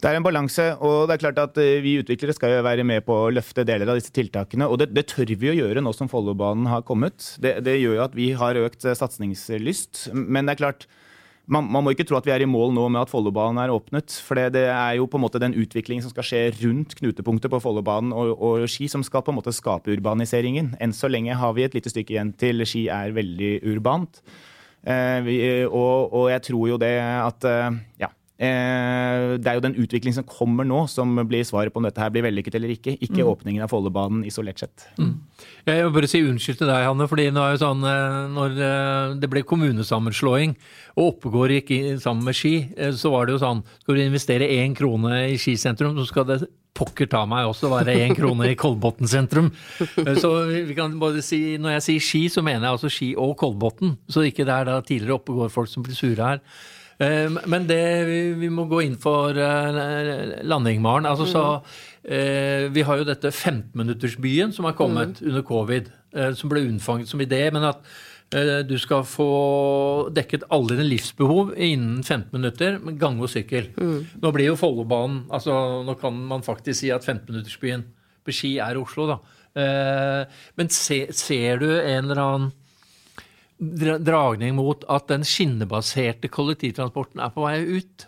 Det 0.04 0.11
er 0.11 0.18
en 0.18 0.24
balanse, 0.24 0.64
og 0.85 1.07
det 1.09 1.14
er 1.14 1.22
klart 1.22 1.38
at 1.40 1.61
eh, 1.61 1.78
vi 1.85 1.98
utviklere 2.00 2.35
skal 2.37 2.57
jo 2.57 2.64
være 2.66 2.85
med 2.85 3.04
på 3.07 3.14
å 3.26 3.30
løfte 3.33 3.64
deler 3.64 3.88
av 3.88 4.00
disse 4.00 4.12
tiltakene. 4.12 4.68
Og 4.68 4.80
det, 4.80 4.90
det 4.96 5.07
tør 5.12 5.33
vi 5.33 5.52
å 5.52 5.57
gjøre 5.57 5.85
nå 5.85 5.94
som 5.96 6.11
Follobanen 6.12 6.68
har 6.68 6.85
kommet. 6.88 7.35
Det, 7.40 7.59
det 7.64 7.78
gjør 7.78 8.00
jo 8.00 8.04
at 8.09 8.16
vi 8.16 8.33
har 8.37 8.61
økt 8.64 8.85
eh, 8.85 8.96
satsingslyst. 8.98 10.07
Men 10.12 10.44
det 10.44 10.57
er 10.57 10.64
klart, 10.64 10.88
man, 11.46 11.66
man 11.68 11.85
må 11.85 11.92
ikke 11.92 12.07
tro 12.09 12.16
at 12.18 12.26
vi 12.26 12.33
er 12.35 12.44
i 12.44 12.48
mål 12.48 12.72
nå 12.76 12.87
med 12.92 13.02
at 13.04 13.12
Follobanen 13.12 13.61
er 13.61 13.72
åpnet. 13.74 14.16
For 14.24 14.38
det, 14.38 14.54
det 14.57 14.64
er 14.72 14.96
jo 14.98 15.09
på 15.11 15.18
en 15.20 15.24
måte 15.26 15.42
den 15.42 15.57
utviklingen 15.59 16.04
som 16.04 16.12
skal 16.14 16.26
skje 16.26 16.42
rundt 16.62 16.96
knutepunktet 16.98 17.52
på 17.52 17.61
Follobanen 17.62 18.14
og, 18.16 18.33
og 18.38 18.64
Ski, 18.70 18.88
som 18.90 19.04
skal 19.04 19.24
på 19.24 19.35
en 19.35 19.38
måte 19.38 19.54
skape 19.54 19.92
urbaniseringen. 19.92 20.72
Enn 20.83 20.96
så 20.96 21.11
lenge 21.12 21.37
har 21.37 21.54
vi 21.57 21.66
et 21.66 21.76
lite 21.76 21.92
stykke 21.92 22.16
igjen 22.16 22.35
til 22.40 22.64
Ski 22.68 22.87
er 22.92 23.14
veldig 23.16 23.54
urbant. 23.74 24.22
Eh, 24.85 25.20
vi, 25.24 25.38
og, 25.68 26.12
og 26.12 26.28
jeg 26.33 26.44
tror 26.48 26.68
jo 26.74 26.80
det 26.80 26.94
at 27.00 27.48
eh, 27.48 27.80
ja, 28.00 28.11
det 28.34 29.46
er 29.46 29.54
jo 29.54 29.62
den 29.62 29.76
utviklingen 29.78 30.16
som 30.16 30.26
kommer 30.26 30.66
nå, 30.66 30.80
som 30.90 31.12
blir 31.28 31.44
svaret 31.46 31.70
på 31.70 31.78
om 31.78 31.84
dette 31.86 32.02
her 32.02 32.10
blir 32.10 32.24
vellykket 32.26 32.56
eller 32.58 32.72
ikke. 32.74 32.96
Ikke 32.98 33.22
mm. 33.22 33.28
åpningen 33.30 33.62
av 33.62 33.70
Follobanen 33.70 34.24
isolert 34.26 34.58
sett. 34.58 34.88
Mm. 34.98 35.12
Jeg 35.68 35.84
vil 35.84 35.94
bare 35.94 36.10
si 36.10 36.22
unnskyld 36.26 36.58
til 36.58 36.72
deg, 36.72 36.88
Hanne. 36.88 37.06
fordi 37.10 37.28
nå 37.30 37.44
er 37.44 37.54
jo 37.54 37.62
sånn, 37.62 37.86
eh, 37.86 38.18
når 38.34 38.58
eh, 38.58 39.14
det 39.22 39.30
ble 39.30 39.44
kommunesammenslåing 39.46 40.56
og 40.96 41.12
Oppegård 41.12 41.54
gikk 41.54 41.72
sammen 42.02 42.26
med 42.26 42.38
Ski, 42.38 42.56
så 42.98 43.14
var 43.14 43.26
det 43.26 43.36
jo 43.36 43.42
sånn 43.42 43.64
Skal 43.82 43.96
du 43.96 44.02
investere 44.04 44.50
én 44.58 44.74
krone 44.78 45.24
i 45.30 45.38
Skisentrum, 45.40 45.96
så 45.98 46.06
skal 46.10 46.28
det 46.28 46.42
pokker 46.74 47.08
ta 47.10 47.22
meg 47.30 47.48
også 47.48 47.70
være 47.70 47.94
én 48.02 48.14
krone 48.18 48.50
i 48.50 48.58
Kolbotn 48.58 49.08
sentrum. 49.10 49.52
Så 50.22 50.30
vi 50.50 50.74
kan 50.76 50.96
bare 50.98 51.22
si, 51.22 51.56
Når 51.60 51.78
jeg 51.78 51.84
sier 51.86 52.06
Ski, 52.08 52.22
så 52.32 52.42
mener 52.42 52.66
jeg 52.66 52.76
altså 52.76 52.90
Ski 52.90 53.10
og 53.20 53.36
Kolbotn. 53.38 53.94
Så 54.10 54.26
ikke 54.26 54.46
det 54.46 54.56
er 54.56 54.70
da 54.70 54.80
tidligere 54.82 55.20
Oppegård-folk 55.20 55.70
som 55.70 55.86
blir 55.86 55.98
sure 55.98 56.32
her. 56.32 56.42
Eh, 56.98 57.26
men 57.50 57.66
det, 57.68 57.83
vi 58.38 58.50
må 58.52 58.66
gå 58.70 58.85
inn 58.85 58.96
for 59.00 59.37
eh, 59.38 60.40
landing, 60.46 60.80
Maren. 60.85 61.09
Altså, 61.11 61.26
så, 61.28 61.44
eh, 62.04 62.70
vi 62.74 62.85
har 62.87 63.00
jo 63.00 63.09
dette 63.09 63.33
15-minuttersbyen 63.33 64.54
som 64.54 64.68
har 64.68 64.76
kommet 64.78 65.20
mm. 65.20 65.28
under 65.30 65.46
covid, 65.46 65.92
som 66.38 66.50
ble 66.50 66.62
unnfanget 66.68 67.11
som 67.11 67.22
idé. 67.22 67.48
men 67.50 67.64
at 67.66 67.80
du 68.66 68.72
skal 68.80 69.04
få 69.07 70.09
dekket 70.14 70.46
alle 70.50 70.72
dine 70.72 70.87
livsbehov 70.88 71.52
innen 71.61 72.00
15 72.02 72.33
minutter 72.33 72.78
med 72.83 72.96
gange 72.98 73.22
og 73.22 73.30
sykkel. 73.30 73.68
Mm. 73.76 74.07
Nå 74.22 74.33
blir 74.35 74.48
jo 74.48 74.57
Follobanen 74.59 75.24
altså 75.30 75.85
Nå 75.87 75.94
kan 76.00 76.16
man 76.30 76.42
faktisk 76.42 76.80
si 76.80 76.90
at 76.90 77.04
15-minuttersbyen 77.07 77.85
på 78.24 78.35
Ski 78.35 78.57
er 78.64 78.80
Oslo, 78.80 79.07
da. 79.11 79.18
Men 80.57 80.72
se, 80.72 81.04
ser 81.14 81.61
du 81.62 81.68
en 81.68 82.09
eller 82.09 82.22
annen 82.24 82.48
dragning 83.58 84.56
mot 84.58 84.84
at 84.90 85.08
den 85.12 85.24
skinnebaserte 85.26 86.28
kollektivtransporten 86.32 87.22
er 87.22 87.34
på 87.34 87.46
vei 87.46 87.58
ut? 87.78 88.06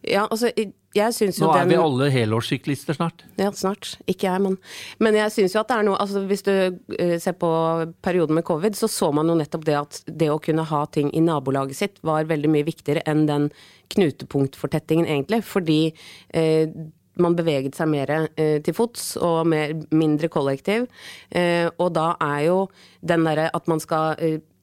Ja, 0.00 0.24
altså, 0.30 0.48
jeg 0.96 1.14
synes 1.14 1.38
jo 1.38 1.46
Nå 1.46 1.52
er 1.52 1.66
den... 1.66 1.70
vi 1.70 1.78
alle 1.78 2.06
helårssyklister 2.10 2.96
snart. 2.96 3.24
Ja, 3.38 3.50
snart. 3.54 3.92
Ikke 4.08 4.30
jeg, 4.30 4.40
men 4.42 4.56
Men 4.98 5.18
jeg 5.18 5.32
syns 5.34 5.54
jo 5.54 5.60
at 5.60 5.68
det 5.68 5.76
er 5.76 5.86
noe 5.86 5.98
altså 6.00 6.24
Hvis 6.26 6.42
du 6.46 6.52
uh, 6.52 7.18
ser 7.20 7.36
på 7.38 7.50
perioden 8.02 8.34
med 8.34 8.44
covid, 8.44 8.74
så 8.74 8.88
så 8.88 9.10
man 9.12 9.28
jo 9.28 9.36
nettopp 9.38 9.66
det 9.68 9.76
at 9.76 10.00
det 10.06 10.30
å 10.32 10.40
kunne 10.40 10.64
ha 10.64 10.84
ting 10.86 11.12
i 11.12 11.20
nabolaget 11.20 11.76
sitt 11.76 12.00
var 12.02 12.24
veldig 12.24 12.50
mye 12.50 12.66
viktigere 12.66 13.04
enn 13.06 13.26
den 13.28 13.50
knutepunktfortettingen, 13.90 15.06
egentlig. 15.06 15.42
Fordi 15.44 15.92
eh, 16.30 16.70
man 17.18 17.34
beveget 17.34 17.74
seg 17.74 17.88
mer 17.90 18.10
eh, 18.14 18.60
til 18.62 18.74
fots 18.76 19.16
og 19.18 19.48
mer, 19.50 19.74
mindre 19.90 20.30
kollektiv. 20.30 20.86
og 21.76 21.88
da 21.92 22.12
er 22.22 22.44
jo 22.46 22.58
den 23.02 23.26
derre 23.26 23.48
at 23.52 23.66
man 23.68 23.82
skal 23.82 24.14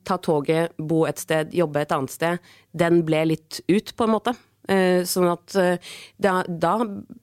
ta 0.07 0.17
toget, 0.23 0.75
bo 0.77 1.03
et 1.09 1.19
sted, 1.21 1.53
jobbe 1.55 1.83
et 1.83 1.93
annet 1.95 2.13
sted, 2.13 2.51
den 2.77 3.01
ble 3.07 3.25
litt 3.33 3.59
ut, 3.67 3.93
på 3.97 4.07
en 4.07 4.13
måte. 4.15 4.33
Eh, 4.67 5.03
sånn 5.07 5.29
at 5.31 5.55
eh, 5.59 5.91
da, 6.19 6.41
da, 6.47 6.73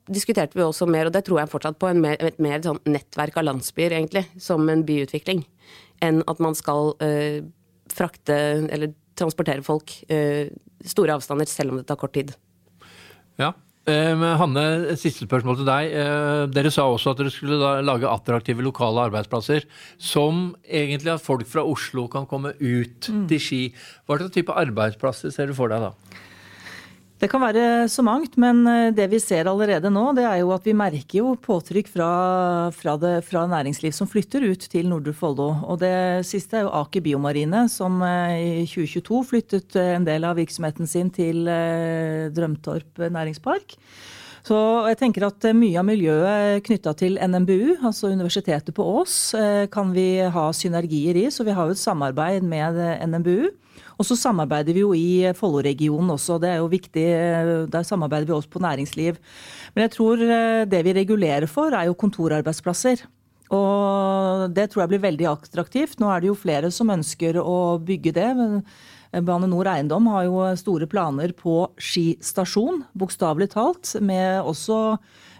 diskuterte 0.09 0.57
vi 0.57 0.63
også 0.65 0.87
mer, 0.89 1.09
og 1.09 1.13
det 1.13 1.25
tror 1.27 1.43
jeg 1.43 1.51
fortsatt 1.51 1.77
på, 1.81 1.91
mer, 1.97 2.17
et 2.17 2.39
mer 2.41 2.63
sånn 2.65 2.81
nettverk 2.89 3.37
av 3.41 3.49
landsbyer, 3.49 3.97
egentlig, 3.99 4.25
som 4.41 4.65
en 4.71 4.85
byutvikling. 4.87 5.43
Enn 6.05 6.23
at 6.29 6.41
man 6.43 6.57
skal 6.57 6.91
uh, 6.99 7.37
frakte 7.93 8.35
eller 8.67 8.91
transportere 9.15 9.63
folk 9.63 9.93
uh, 10.11 10.49
store 10.85 11.15
avstander, 11.15 11.47
selv 11.47 11.71
om 11.71 11.79
det 11.79 11.85
tar 11.87 12.01
kort 12.01 12.13
tid. 12.17 12.33
Ja, 13.39 13.53
Eh, 13.55 13.64
Hanne, 13.85 14.95
siste 14.97 15.27
spørsmål 15.27 15.59
til 15.59 15.67
deg. 15.67 15.91
Eh, 15.93 16.43
dere 16.49 16.71
sa 16.73 16.87
også 16.89 17.13
at 17.13 17.19
dere 17.21 17.33
skulle 17.33 17.73
lage 17.85 18.09
attraktive 18.09 18.65
lokale 18.65 19.03
arbeidsplasser. 19.11 19.67
Som 20.01 20.55
egentlig 20.65 21.13
at 21.13 21.21
folk 21.21 21.45
fra 21.47 21.61
Oslo 21.61 22.07
kan 22.09 22.25
komme 22.25 22.55
ut 22.57 23.09
mm. 23.11 23.27
til 23.29 23.41
Ski. 23.41 23.61
Hva 24.05 24.17
slags 24.17 24.33
type 24.33 24.55
arbeidsplasser 24.57 25.33
ser 25.35 25.51
du 25.51 25.57
for 25.57 25.69
deg 25.69 25.85
da? 25.85 25.93
Det 27.15 27.29
kan 27.31 27.39
være 27.39 27.87
så 27.87 28.03
mangt, 28.03 28.33
men 28.35 28.65
eh, 28.67 28.89
det 28.91 29.05
vi 29.13 29.21
ser 29.23 29.47
allerede 29.47 29.87
nå, 29.93 30.09
det 30.17 30.25
er 30.27 30.41
jo 30.41 30.49
at 30.51 30.65
vi 30.67 30.73
merker 30.75 31.21
jo 31.21 31.29
påtrykk 31.39 31.87
fra, 31.93 32.09
fra, 32.75 32.97
det, 32.99 33.13
fra 33.23 33.45
næringsliv 33.47 33.93
som 33.95 34.09
flytter 34.11 34.43
ut 34.43 34.65
til 34.73 34.89
Nordre 34.91 35.13
Follo. 35.15 35.47
Og 35.63 35.79
det 35.79 35.95
siste 36.27 36.59
er 36.59 36.65
jo 36.65 36.73
Aker 36.75 37.05
Biomarine, 37.05 37.69
som 37.71 38.03
eh, 38.03 38.65
i 38.65 38.67
2022 38.67 39.21
flyttet 39.31 39.79
eh, 39.79 39.93
en 39.95 40.07
del 40.07 40.27
av 40.27 40.35
virksomheten 40.41 40.91
sin 40.91 41.13
til 41.15 41.47
Drømtorp 42.35 42.99
næringspark. 43.07 43.77
Så 44.45 44.57
jeg 44.91 44.99
tenker 44.99 45.25
at 45.25 45.47
mye 45.57 45.79
av 45.81 45.87
miljøet 45.87 46.61
knytta 46.67 46.91
til 46.99 47.15
NMBU, 47.17 47.79
altså 47.81 48.11
Universitetet 48.13 48.75
på 48.77 48.85
Ås, 49.01 49.15
kan 49.73 49.89
vi 49.95 50.19
ha 50.21 50.43
synergier 50.53 51.17
i. 51.17 51.23
Så 51.33 51.41
vi 51.47 51.55
har 51.57 51.65
jo 51.65 51.73
et 51.73 51.81
samarbeid 51.81 52.45
med 52.45 52.77
NMBU. 53.09 53.49
Og 53.95 54.07
så 54.07 54.17
samarbeider 54.19 54.75
vi 54.75 54.83
jo 54.83 54.91
i 54.95 55.33
Follo-regionen 55.37 56.11
også, 56.15 56.39
det 56.43 56.51
er 56.51 56.59
jo 56.59 56.71
viktig. 56.71 57.05
Der 57.71 57.87
samarbeider 57.87 58.27
vi 58.27 58.35
også 58.35 58.51
på 58.51 58.63
næringsliv. 58.63 59.19
Men 59.75 59.87
jeg 59.87 59.93
tror 59.95 60.23
eh, 60.23 60.63
det 60.67 60.81
vi 60.87 60.95
regulerer 60.97 61.47
for, 61.51 61.71
er 61.71 61.87
jo 61.89 61.99
kontorarbeidsplasser. 61.99 63.05
Og 63.55 64.51
det 64.55 64.71
tror 64.71 64.83
jeg 64.83 64.93
blir 64.95 65.05
veldig 65.05 65.29
attraktivt. 65.31 65.99
Nå 66.01 66.09
er 66.11 66.23
det 66.23 66.31
jo 66.31 66.39
flere 66.39 66.71
som 66.73 66.91
ønsker 66.91 67.39
å 67.39 67.77
bygge 67.85 68.15
det. 68.15 68.29
Bane 69.23 69.47
Nor 69.47 69.69
Eiendom 69.71 70.09
har 70.11 70.25
jo 70.27 70.41
store 70.59 70.87
planer 70.91 71.31
på 71.37 71.61
Ski 71.79 72.15
stasjon, 72.23 72.81
bokstavelig 72.97 73.51
talt. 73.53 73.93
Med 74.03 74.41
også 74.43 74.79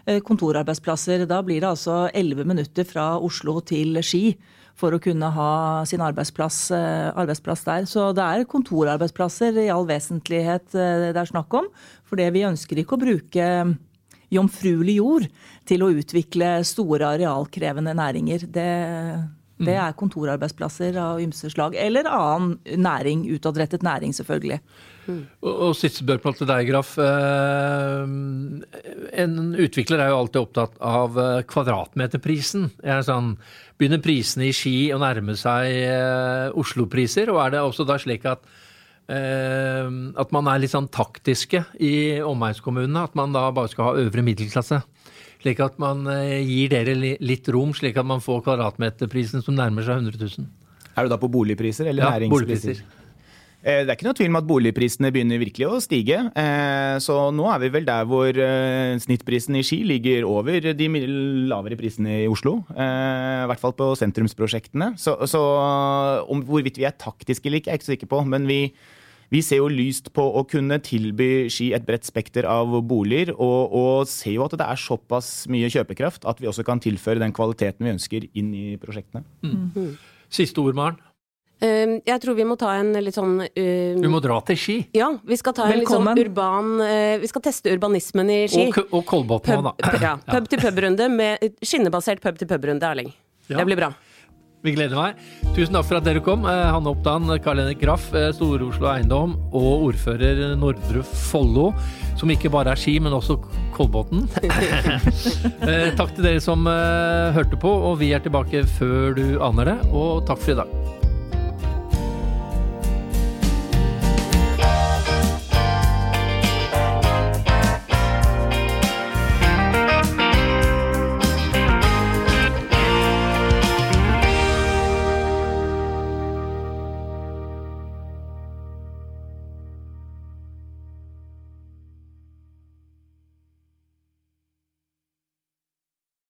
eh, 0.06 0.22
kontorarbeidsplasser. 0.24 1.26
Da 1.28 1.42
blir 1.44 1.60
det 1.60 1.72
altså 1.74 2.06
11 2.14 2.48
minutter 2.48 2.88
fra 2.88 3.14
Oslo 3.18 3.58
til 3.60 3.98
Ski 4.06 4.36
for 4.76 4.92
å 4.92 5.00
kunne 5.00 5.28
ha 5.32 5.50
sin 5.88 6.02
arbeidsplass, 6.04 6.70
eh, 6.76 7.08
arbeidsplass, 7.16 7.64
der. 7.64 7.88
Så 7.88 8.10
det 8.16 8.24
er 8.24 8.48
kontorarbeidsplasser 8.48 9.56
i 9.64 9.70
all 9.72 9.88
vesentlighet 9.88 10.76
eh, 10.76 11.10
det 11.12 11.22
er 11.22 11.32
snakk 11.32 11.52
om. 11.56 11.68
For 12.04 12.20
det 12.20 12.28
vi 12.36 12.46
ønsker 12.48 12.80
ikke 12.80 12.96
å 12.98 13.04
bruke 13.06 13.50
jomfruelig 14.32 14.98
jord 14.98 15.26
til 15.68 15.84
å 15.84 15.90
utvikle 15.94 16.58
store 16.66 17.12
arealkrevende 17.16 17.94
næringer. 17.96 18.46
Det, 18.52 18.70
det 19.56 19.72
mm. 19.72 19.82
er 19.86 19.94
kontorarbeidsplasser 19.96 20.98
av 21.00 21.20
ymse 21.22 21.48
slag. 21.52 21.76
Eller 21.80 22.04
annen 22.10 22.58
næring, 22.76 23.24
utadrettet 23.32 23.84
næring, 23.86 24.12
selvfølgelig. 24.12 24.58
Mm. 25.06 25.22
Og, 25.40 25.52
og 25.68 25.76
siste 25.78 26.02
spørsmål 26.02 26.36
til 26.36 26.50
deg, 26.50 26.68
Graff. 26.68 26.96
Eh, 27.00 28.02
en 29.22 29.38
utvikler 29.54 30.02
er 30.02 30.12
jo 30.12 30.18
alltid 30.20 30.42
opptatt 30.42 30.76
av 30.84 31.16
eh, 31.22 31.40
kvadratmeterprisen. 31.48 32.68
Sånn, 33.06 33.32
begynner 33.80 34.04
prisene 34.04 34.50
i 34.50 34.54
Ski 34.56 34.76
å 34.92 35.00
nærme 35.00 35.38
seg 35.40 35.70
eh, 35.86 36.52
Oslo-priser? 36.52 37.32
Og 37.32 37.40
er 37.46 37.56
det 37.56 37.64
også 37.64 37.88
da 37.88 38.00
slik 38.02 38.28
at 38.28 38.44
at 39.06 40.32
man 40.34 40.48
er 40.50 40.58
litt 40.58 40.72
sånn 40.72 40.88
taktiske 40.90 41.60
i 41.78 42.18
omegnskommunene? 42.26 43.04
At 43.06 43.12
man 43.14 43.30
da 43.30 43.44
bare 43.54 43.70
skal 43.70 43.92
ha 43.92 44.00
øvre 44.02 44.24
middelklasse? 44.26 44.80
Slik 45.46 45.62
at 45.62 45.78
man 45.78 46.02
gir 46.42 46.72
dere 46.72 46.96
litt 46.98 47.48
rom, 47.54 47.70
slik 47.76 47.94
at 48.00 48.06
man 48.08 48.18
får 48.24 48.40
kvadratmeterprisen 48.48 49.46
som 49.46 49.54
nærmer 49.54 49.86
seg 49.86 50.00
100 50.02 50.18
000? 50.18 50.48
Er 50.96 51.06
du 51.06 51.12
da 51.12 51.18
på 51.22 51.30
boligpriser 51.30 51.86
eller 51.86 52.02
ja, 52.02 52.14
næringspriser? 52.16 52.80
Boligpriser. 52.82 53.04
Eh, 53.66 53.82
det 53.82 53.90
er 53.90 53.96
ikke 53.96 54.06
noe 54.06 54.14
tvil 54.14 54.30
om 54.30 54.38
at 54.38 54.46
boligprisene 54.46 55.10
begynner 55.10 55.40
virkelig 55.42 55.66
å 55.66 55.80
stige. 55.82 56.20
Eh, 56.38 56.96
så 57.02 57.16
nå 57.34 57.48
er 57.50 57.64
vi 57.64 57.70
vel 57.74 57.88
der 57.88 58.06
hvor 58.06 58.30
eh, 58.30 58.94
snittprisen 59.02 59.58
i 59.58 59.64
Ski 59.66 59.80
ligger 59.88 60.28
over 60.28 60.68
de 60.78 60.88
lavere 61.50 61.78
prisene 61.80 62.20
i 62.22 62.28
Oslo. 62.30 62.60
I 62.70 63.48
hvert 63.50 63.62
fall 63.62 63.74
på 63.76 63.90
sentrumsprosjektene. 63.98 64.92
Så, 65.02 65.16
så 65.26 65.42
om 66.30 66.44
hvorvidt 66.46 66.78
vi 66.78 66.86
er 66.86 66.94
taktiske 66.94 67.50
eller 67.50 67.62
ikke, 67.62 67.72
er 67.72 67.76
jeg 67.76 67.82
ikke 67.82 67.88
så 67.90 67.96
sikker 67.96 68.12
på. 68.14 68.22
Men 68.30 68.46
vi, 68.46 68.60
vi 69.32 69.42
ser 69.42 69.62
jo 69.62 69.70
lyst 69.72 70.12
på 70.16 70.24
å 70.38 70.44
kunne 70.48 70.78
tilby 70.84 71.48
Ski 71.52 71.72
et 71.76 71.86
bredt 71.86 72.06
spekter 72.06 72.46
av 72.48 72.76
boliger, 72.86 73.32
og, 73.34 73.74
og, 73.74 74.10
ser 74.10 74.36
jo 74.36 74.46
at 74.46 74.56
det 74.58 74.66
er 74.66 74.80
såpass 74.80 75.30
mye 75.52 75.70
kjøpekraft 75.72 76.28
at 76.28 76.42
vi 76.42 76.50
også 76.50 76.66
kan 76.66 76.82
tilføre 76.82 77.22
den 77.22 77.34
kvaliteten 77.36 77.86
vi 77.86 77.94
ønsker 77.96 78.28
inn 78.38 78.54
i 78.54 78.66
prosjektene. 78.80 79.24
Mm. 79.42 79.96
Siste 80.32 80.62
ord, 80.62 80.78
Maren? 80.78 81.00
Ehm, 81.64 81.94
jeg 82.04 82.20
tror 82.20 82.36
vi 82.36 82.44
må 82.44 82.58
ta 82.60 82.74
en 82.76 82.90
litt 83.00 83.16
sånn 83.16 83.38
uh, 83.40 83.92
Vi 83.96 84.08
må 84.12 84.18
dra 84.20 84.36
til 84.44 84.58
Ski? 84.60 84.74
Ja, 84.92 85.08
vi 85.24 85.38
skal 85.40 85.54
ta 85.56 85.64
Velkommen. 85.70 86.10
en 86.12 86.18
litt 86.20 86.26
sånn 86.26 86.26
urban 86.26 86.82
uh, 86.82 87.14
Vi 87.22 87.30
skal 87.30 87.44
teste 87.46 87.72
urbanismen 87.72 88.32
i 88.34 88.40
Ski. 88.52 88.66
Og, 88.68 88.92
og 88.98 89.06
Kolbotn 89.08 89.54
òg, 89.54 89.70
da. 89.70 89.92
Ja, 90.02 90.10
pub 90.34 90.50
til 90.52 90.60
pub-runde 90.60 91.08
med 91.12 91.46
skinnebasert 91.64 92.20
pub 92.20 92.36
til 92.36 92.50
pub-runde, 92.50 92.90
Erling. 92.90 93.08
Ja. 93.48 93.62
Det 93.62 93.70
blir 93.70 93.80
bra. 93.80 93.88
Vi 94.64 94.72
gleder 94.74 94.98
meg. 94.98 95.20
Tusen 95.54 95.76
takk 95.76 95.86
for 95.86 95.98
at 96.00 96.06
dere 96.06 96.22
kom. 96.24 96.46
Eh, 96.48 96.62
Hanne 96.74 96.90
Oppdan, 96.90 97.28
Karl 97.44 97.62
Henrik 97.62 97.80
Graff, 97.82 98.08
Store-Oslo 98.10 98.88
Eiendom 98.90 99.36
og 99.52 99.86
ordfører 99.90 100.56
Nordre 100.58 101.04
Follo. 101.06 101.70
Som 102.16 102.32
ikke 102.32 102.50
bare 102.52 102.72
er 102.72 102.80
Ski, 102.80 102.96
men 103.02 103.14
også 103.16 103.38
Kolbotn. 103.76 104.26
takk 106.00 106.14
til 106.16 106.24
dere 106.24 106.42
som 106.42 106.66
hørte 106.66 107.60
på, 107.60 107.72
og 107.90 108.00
vi 108.00 108.14
er 108.16 108.24
tilbake 108.24 108.64
før 108.78 109.18
du 109.18 109.26
aner 109.44 109.74
det. 109.74 109.80
Og 109.92 110.24
takk 110.28 110.40
for 110.42 110.56
i 110.56 110.62
dag. 110.64 111.05